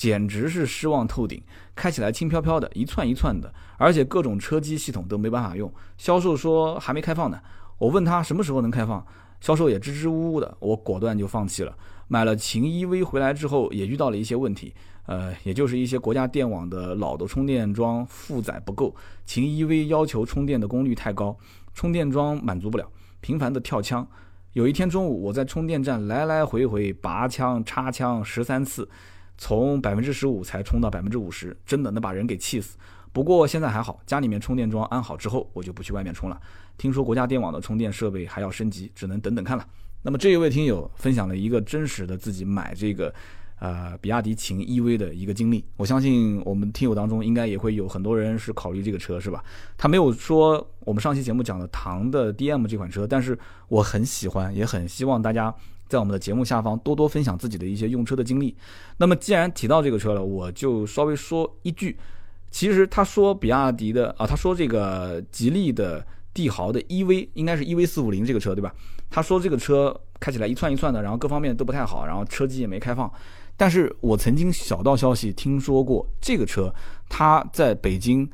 [0.02, 1.39] 简直是失望透顶，
[1.76, 5.72] 开起来轻飘飘的，一窜一窜的，而且各种车机系统都没办法用。
[5.95, 7.39] 销售说还没开放呢，
[7.78, 9.06] 我问他什么时候能开放？
[9.39, 11.78] 销售也支支吾吾的，我果断就放弃了。
[12.08, 14.74] 买了秦 EV 回来之后，也遇到了一些问题，
[15.06, 21.38] 呃，也就是一些国家电网的老的充电桩负载不够，秦 EV 要求充电的功率太高，
[21.76, 22.89] 充电桩满足不了，
[23.20, 24.08] 频繁的跳枪。
[24.54, 28.89] 有一天中午，我在充电站来来回回拔枪插枪十三次，
[29.41, 32.77] 从百分之十五才充到百分之五十，真的能把人给气死。
[33.11, 36.39] 不过现在还好，家里面充电桩安好之后，我就不去外面充了。
[36.77, 39.67] 听说国家电网的充电设备还要升级，只能等等看了。
[40.03, 43.11] 那么这一位听友分享了一个真实的自己买这个，
[43.57, 45.65] 呃，比亚迪秦 EV 的一个经历。
[45.75, 49.43] 我相信我们听友当中应该也会有很多人是考虑这个车，是吧？
[49.75, 53.37] 他没有说我们上期节目讲的唐的 DM 这款车，但是
[53.69, 55.53] 我很喜欢，也很希望大家
[55.91, 58.55] 在我们的节目下方多多分享自己的一些用车的经历。
[58.95, 61.97] 那么既然提到这个车了，我就稍微说一句。
[62.49, 68.73] 其实他说比亚迪的啊，他说这个吉利的帝豪的 EV 应该是 EV 四五零这个车对吧？
[69.09, 73.11] 他说这个车开起来一窜一窜的，然后各方面都不太好，然后车机也没开放。
[73.57, 76.73] 但是我曾经小道消息听说过这个车，
[77.07, 78.29] 它在北京，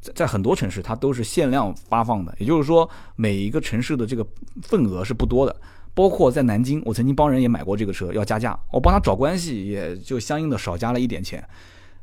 [0.00, 4.26] 在在很多城市它都是限量发放的，也就是说每一个城市的这个
[4.62, 5.54] 份额是不多的。
[6.00, 11.46] 包括在南京，我曾经帮人也买过这个车，要加价，我帮他找关系，也就相应的少加了一点钱，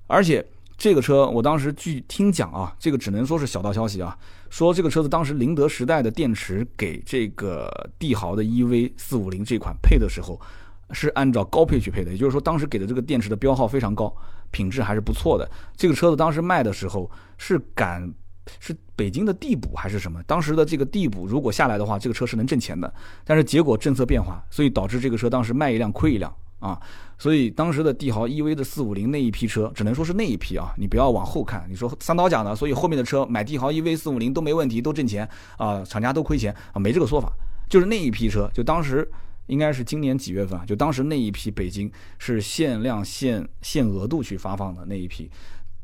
[0.06, 0.46] 而且。
[0.80, 4.16] 这个车我当时据听讲啊，这个只能说是小道消息啊，
[4.52, 7.68] 说这个车子当时宁德时代的电池给这个
[7.98, 10.40] 帝豪的 EV 四五零这款配的时候，
[10.92, 14.16] 是按照高配去配的，也就是说当时给的这个电池的标号非常高，
[14.52, 15.50] 品质还是不错的。
[15.76, 18.08] 这个车子当时卖的时候是敢
[18.60, 20.22] 是北京的地补还是什么？
[20.24, 22.92] 当时的这个地补如果下来的话，这个车是能挣钱的。
[23.24, 26.34] 但是结果政策变化，所以导致这个车当时卖一辆亏一辆。
[26.60, 26.76] 啊，
[27.20, 31.64] 所以当时的帝豪 EV 的四五零那一批车，只能说是那一批啊，你不要往后看。
[31.70, 37.32] 你说三刀讲的，所以后面的车买帝豪 EV 四五零都没问题，都挣钱啊，厂家都亏钱啊，没这个说法。
[37.70, 39.08] 就是那一批车，就当时
[39.46, 40.66] 应该是今年几月份啊？
[40.66, 45.30] 就当时那一批北京是限量限限额度去发放的那一批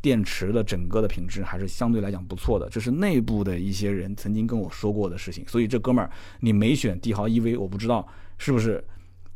[0.04, 5.44] 电池的整个的品质还是相对来讲不错的，这是内部的一些人曾经跟我说过的事情。
[5.48, 8.06] 所以这哥们儿，你没选帝豪 EV，我不知道
[8.38, 8.84] 是不是。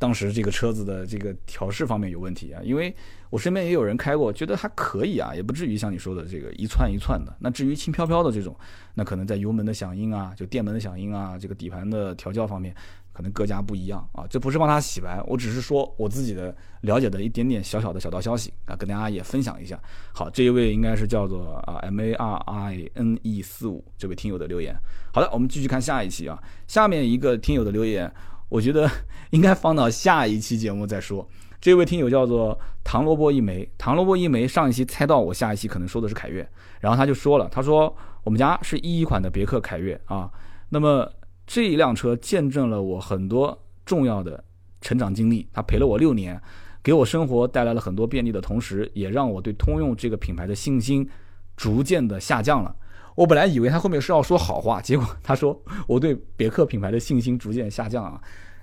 [0.00, 2.94] 当时这个车子的这个调试方面有问题啊，因为
[3.30, 7.36] 我身边也有人开过，觉得还可以啊，也不至于像你说的这个一窜一窜的。
[7.40, 8.56] 那至于轻飘飘的这种，
[8.94, 12.72] 那可能在油门的响应啊，就电门的响应啊，这个底盘的调教方面，
[13.18, 14.24] 可能各家不一样啊。
[14.30, 19.76] 这不是帮他洗白，我只是说我自己的了解的一点点小小的小道消息啊，跟大家也分享一下。
[20.14, 24.72] 好，这一位应该是叫做啊 M A R I N E 四五这位听友的留言。
[25.12, 28.08] 好的，我们继续看下一期啊，下面一个听友的留言。
[28.48, 28.88] 我觉得
[29.30, 31.28] 应该放到下一期节目再说。
[31.60, 34.46] 这位听友叫做唐萝卜一枚，唐萝卜一枚。
[34.46, 36.48] 上一期猜到我下一期可能说的是凯越，
[36.78, 37.92] 然后他就说了，他说
[38.22, 40.30] 我们家是一一款的别克凯越啊。
[40.68, 41.10] 那么
[41.48, 44.44] 这一辆车见证了我很多重要的
[44.82, 46.38] 成长经历，它陪了我六年，
[46.82, 51.08] 给我生活带来了很多便利的同时，也让我对通用这个品牌的信心
[51.56, 52.76] 逐渐的下降了。
[53.16, 58.20] 我本来以为他后面是要说好话，结果他说我对别克品牌的信心逐渐下降啊。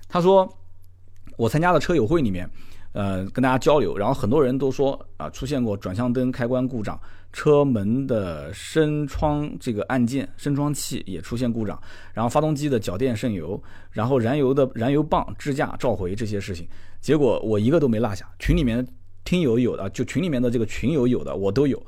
[0.08, 0.48] 他说
[1.36, 2.48] 我参加了车友会里面。
[2.92, 6.98] 呃，跟大家交流，然后很多人都说啊，出现过转向灯开关故障，
[7.36, 11.78] 车门的升窗这个按键升窗器也出现故障，
[12.14, 16.66] 然后发动机的脚垫渗油，然后燃油的燃油棒支架召回这些事情，
[16.98, 18.26] 结果我一个都没落下。
[18.38, 18.82] 群里面
[19.22, 21.80] 听友有的，就群里面的这个群友有的我都有，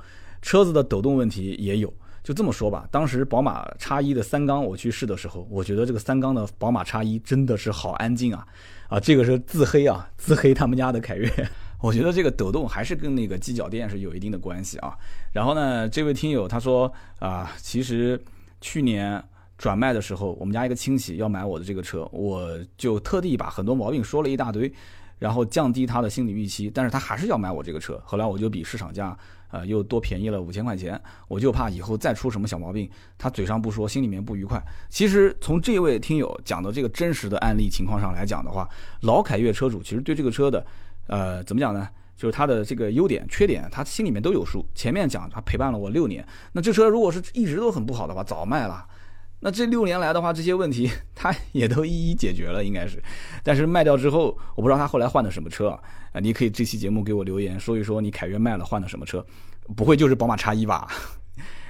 [0.43, 1.91] 车子的抖动问题也有。
[2.23, 8.47] 就这么说吧，当时宝马叉一的三缸我去试的时候，我觉得这个三缸的宝马叉一真的是好安静啊。
[8.89, 11.49] 啊，这个是自黑啊，自黑他们家的凯越。
[11.81, 14.97] 我觉得这个抖动还是跟那个机脚垫是有一定的关系啊。
[15.33, 18.21] 然后呢，这位听友他说啊，其实
[18.61, 19.23] 去年
[19.57, 24.73] 转卖的时候，我们家一个亲戚要买我的这个车，我就特地把很多毛病说了一大堆，
[25.19, 28.01] 然后降低他的心理预期，但是他还是要买我这个车。
[28.05, 29.17] 后来我就比市场价。
[29.51, 34.63] 呃，又多便宜了五千块钱，我就怕以后再出什么小毛病，他嘴上不说，心里面不愉快。
[34.91, 38.69] 其实从这位听友讲的这个真实的案例情况上来讲的话，
[39.01, 40.63] 老凯越车主其实对这个车的，
[41.09, 41.89] 呃，怎么讲呢？
[42.17, 44.67] 就是他的这个优点、缺点，他心里面都有数。
[44.75, 48.85] 前面讲他陪伴了我六年，那这车如果是一直都很不好的话，早卖了。
[49.41, 53.01] 那这六年来的话，这些问题他也都一一解决了，应该是。
[53.45, 55.69] 但是卖掉之后，我不知道他后来换的什么车
[56.13, 56.19] 啊？
[56.21, 59.25] 你可以这期节目给我留言说一说，你凯越卖了换的什么车？
[59.77, 60.89] 不会就是宝马叉一吧？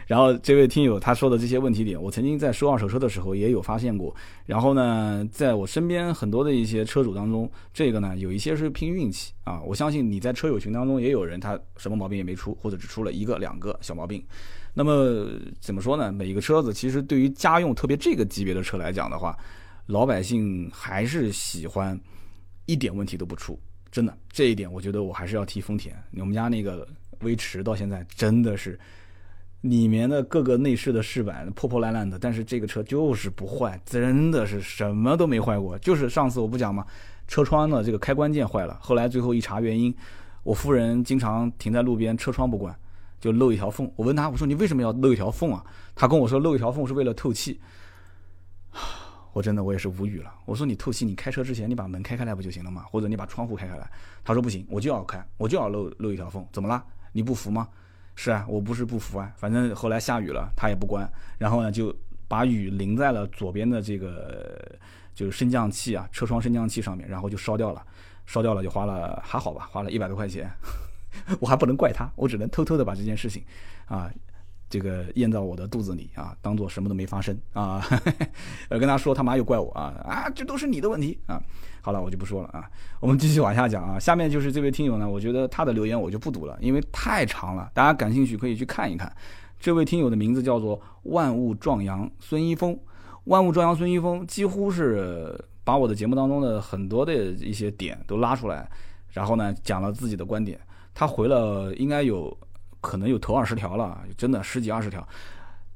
[0.09, 4.13] 然后这位听友他说的这些问题点，我曾经在收二手车的时候也有发现过。
[4.47, 9.61] 然后呢，在我身边很多的一些车主当中，这个呢有一些是拼运气啊。
[9.61, 14.25] 我相信你在车友群当中也有人，他什么毛病也没出，或者只出了一个两个小毛病。
[14.73, 15.29] 那么
[15.61, 16.11] 怎么说呢？
[16.11, 19.37] 每一个车子其实对于家用，特别这个级别的车来讲的话，
[19.85, 22.01] 老百姓还是喜欢
[22.65, 23.61] 一点问题都不出。
[23.91, 25.95] 真的，这一点我觉得我还是要提丰田。
[26.17, 26.89] 我们家那个
[27.21, 28.79] 威驰到现在真的是
[29.63, 35.79] 里面的各个内饰的饰板破破烂烂的，但是这个车就是不坏，真的是什么都没坏过。
[35.79, 36.87] 就是上次我不讲吗？
[37.27, 39.95] 车窗的这个开关键坏了，后来最后一查原因，
[40.43, 42.75] 我夫人经常停在路边，车窗不关。
[43.21, 45.65] 就漏一条缝，我问他，我说你为什么要漏一条缝啊？
[45.97, 47.61] 他跟我说漏一条缝是为了透气。
[49.33, 50.33] 我真的我也是无语了。
[50.45, 52.85] 我说你透气，你开车之前你把门开开来不就行了吗？
[52.89, 53.91] 或者你把窗户开开来？
[54.25, 56.47] 他说不行，我就要开，我就要漏漏一条缝。
[56.53, 56.83] 怎么了？
[57.11, 57.69] 你不服吗？
[58.21, 59.33] 是啊，我不是不服啊。
[59.37, 61.09] 反正后来下雨了，他也不关，
[61.39, 61.95] 然后呢就
[62.27, 64.61] 把雨淋在了左边的这个
[65.15, 67.81] 就是升降器啊，车窗升降器上面，然后就烧掉了。
[68.27, 70.51] 烧掉了就花了还好吧，花了一百多块钱。
[71.41, 73.43] 我还不能怪他，我只能偷偷的把这件事情，
[73.87, 74.11] 啊，
[74.69, 77.83] 这个咽到我的肚子里啊，当做什么都没发生啊。
[78.69, 81.43] 呃，跟他说他妈又怪我啊啊，这都是你的问题啊。
[81.81, 82.69] 好了，我就不说了啊。
[83.01, 83.99] 我们继续往下讲啊。
[83.99, 87.71] 下面就是这位听友呢，我觉得他的留言我就不读了，因为太长了。
[87.73, 89.11] 大家感兴趣可以去看一看。
[89.59, 92.79] 这位听友的名字叫做万物壮阳孙一峰，
[93.25, 98.71] 万物壮阳孙一峰几乎是把我的节目当中的很多的一些点都拉出来，
[99.11, 100.61] 然后呢讲了自己的观点。
[100.95, 102.37] 他回了应该有
[102.81, 105.07] 可能有头二十条了，真的十几二十条，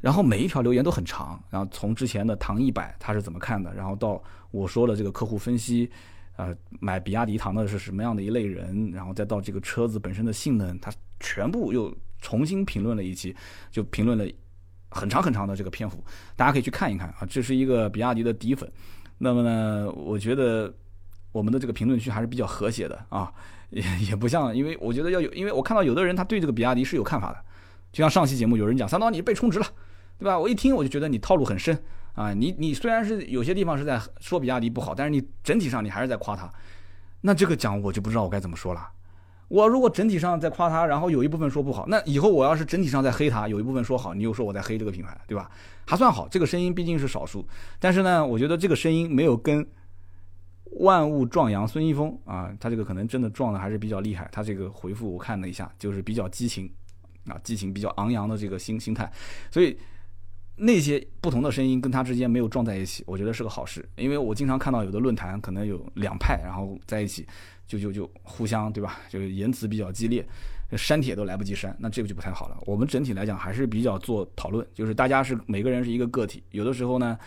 [0.01, 5.91] 然后每一条留言都很长，然后从之前的唐一百他是怎么看的，然后到我说的这个客户分析，
[6.37, 13.35] 呃，买比亚迪唐的是什么样的一类人，然后再到这个车子本身的性能，他全部又重新评论了一期，
[13.71, 14.25] 就评论了
[14.91, 16.03] 很长很长的这个篇幅，
[16.37, 18.71] 大家可以去看一看啊，这是一个比亚迪的底粉，
[19.19, 20.73] 那么呢，我觉得
[21.33, 23.33] 我们的这个评论区还是比较和谐的啊。
[23.73, 27.39] 也也不像，因为我觉得要有，因为我看到有的人他对这个比亚迪是有看法的，
[27.91, 29.67] 就像上期节目有人讲三刀你被充值了，
[30.19, 30.39] 对吧？
[30.39, 36.51] 我一听我就觉得你套路很深啊，你你虽然是有些地方是在说比亚迪不好，但是你整体上你还是在夸他，
[37.23, 38.87] 那这个讲我就不知道我该怎么说了。
[39.49, 45.51] 我如果整体上在夸他，然后有一部分说不好，那以后我要是整体上在黑他，有一部分说好，你又说我在黑这个品牌，对吧？
[45.87, 47.47] 还算好，这个声音毕竟是少数，
[47.79, 49.67] 但是呢，我觉得这个声音没有跟。
[50.79, 54.29] 万物壮阳，孙一峰啊，他这个可能真的撞的还是比较厉害。
[54.33, 56.73] 他这个回复我看了一下，就是比较激情，
[57.27, 59.11] 啊，激情比较昂扬的这个心心态。
[59.51, 59.77] 所以
[60.57, 63.87] 那些不同的声音跟他之间没有撞在一起，我觉得是个好事。
[63.97, 67.27] 因为我经常看到有的论坛可能有两派，然后在一起
[67.67, 68.99] 就就就互相对吧？
[69.11, 70.27] 就是言辞比较激烈，
[70.77, 72.57] 删帖都来不及删，那这个就不太好了。
[72.67, 77.19] 我们整体来讲还是比较做讨论，就是大家是每个人是一个个体，有的时候呢。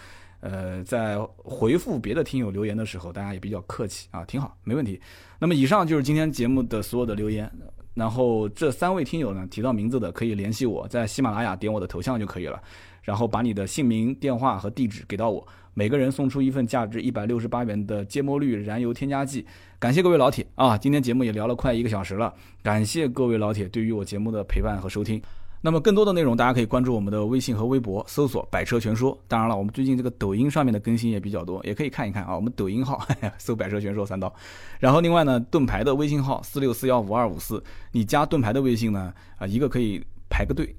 [0.46, 5.02] 呃，在回复别的听友留言的时候，大家也比较客气啊，挺好，没问题。
[5.40, 7.52] 那么以上就是今天节目的所有的留言。
[7.96, 12.62] 然后这三位听友呢，提到名字的可以联系我，在喜马拉雅点我的头像就可以了，
[13.02, 19.44] 然后把你的姓名、电话和地址给到我，每个人送出一份价值一百六十八元的芥末绿燃油添加剂。
[19.80, 22.32] 感谢各位老铁啊，今天节目也聊了快一个小时了，
[22.62, 25.20] 感谢各位老铁对于我节目的陪伴和收听。
[25.66, 29.18] 那么更多的内容，大家可以关注我们的微信和微博，搜索“百车全说”。
[29.28, 32.36] 当然了，我们最近这个抖音上面的更新也比较多，也可以看一看啊。
[32.36, 33.04] 我们抖音号
[33.40, 34.32] 搜“百车全说三刀”。
[34.80, 40.00] 然后另外呢，盾牌的微信号四六四幺五二五四，你加盾牌的微信呢，啊，一个可以
[40.30, 40.72] 排个队，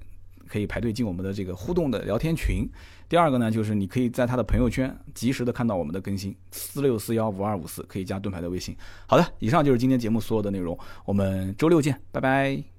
[0.47, 2.65] 可以排队进我们的这个互动的聊天群。
[3.09, 8.73] 第二个呢，就是你可以在他的朋友圈及时的看到我们的更新，四六四幺五二五四可以加盾牌的微信。
[9.05, 12.76] 好的，以上就是今天节目所有的内容，我们周六见，拜拜。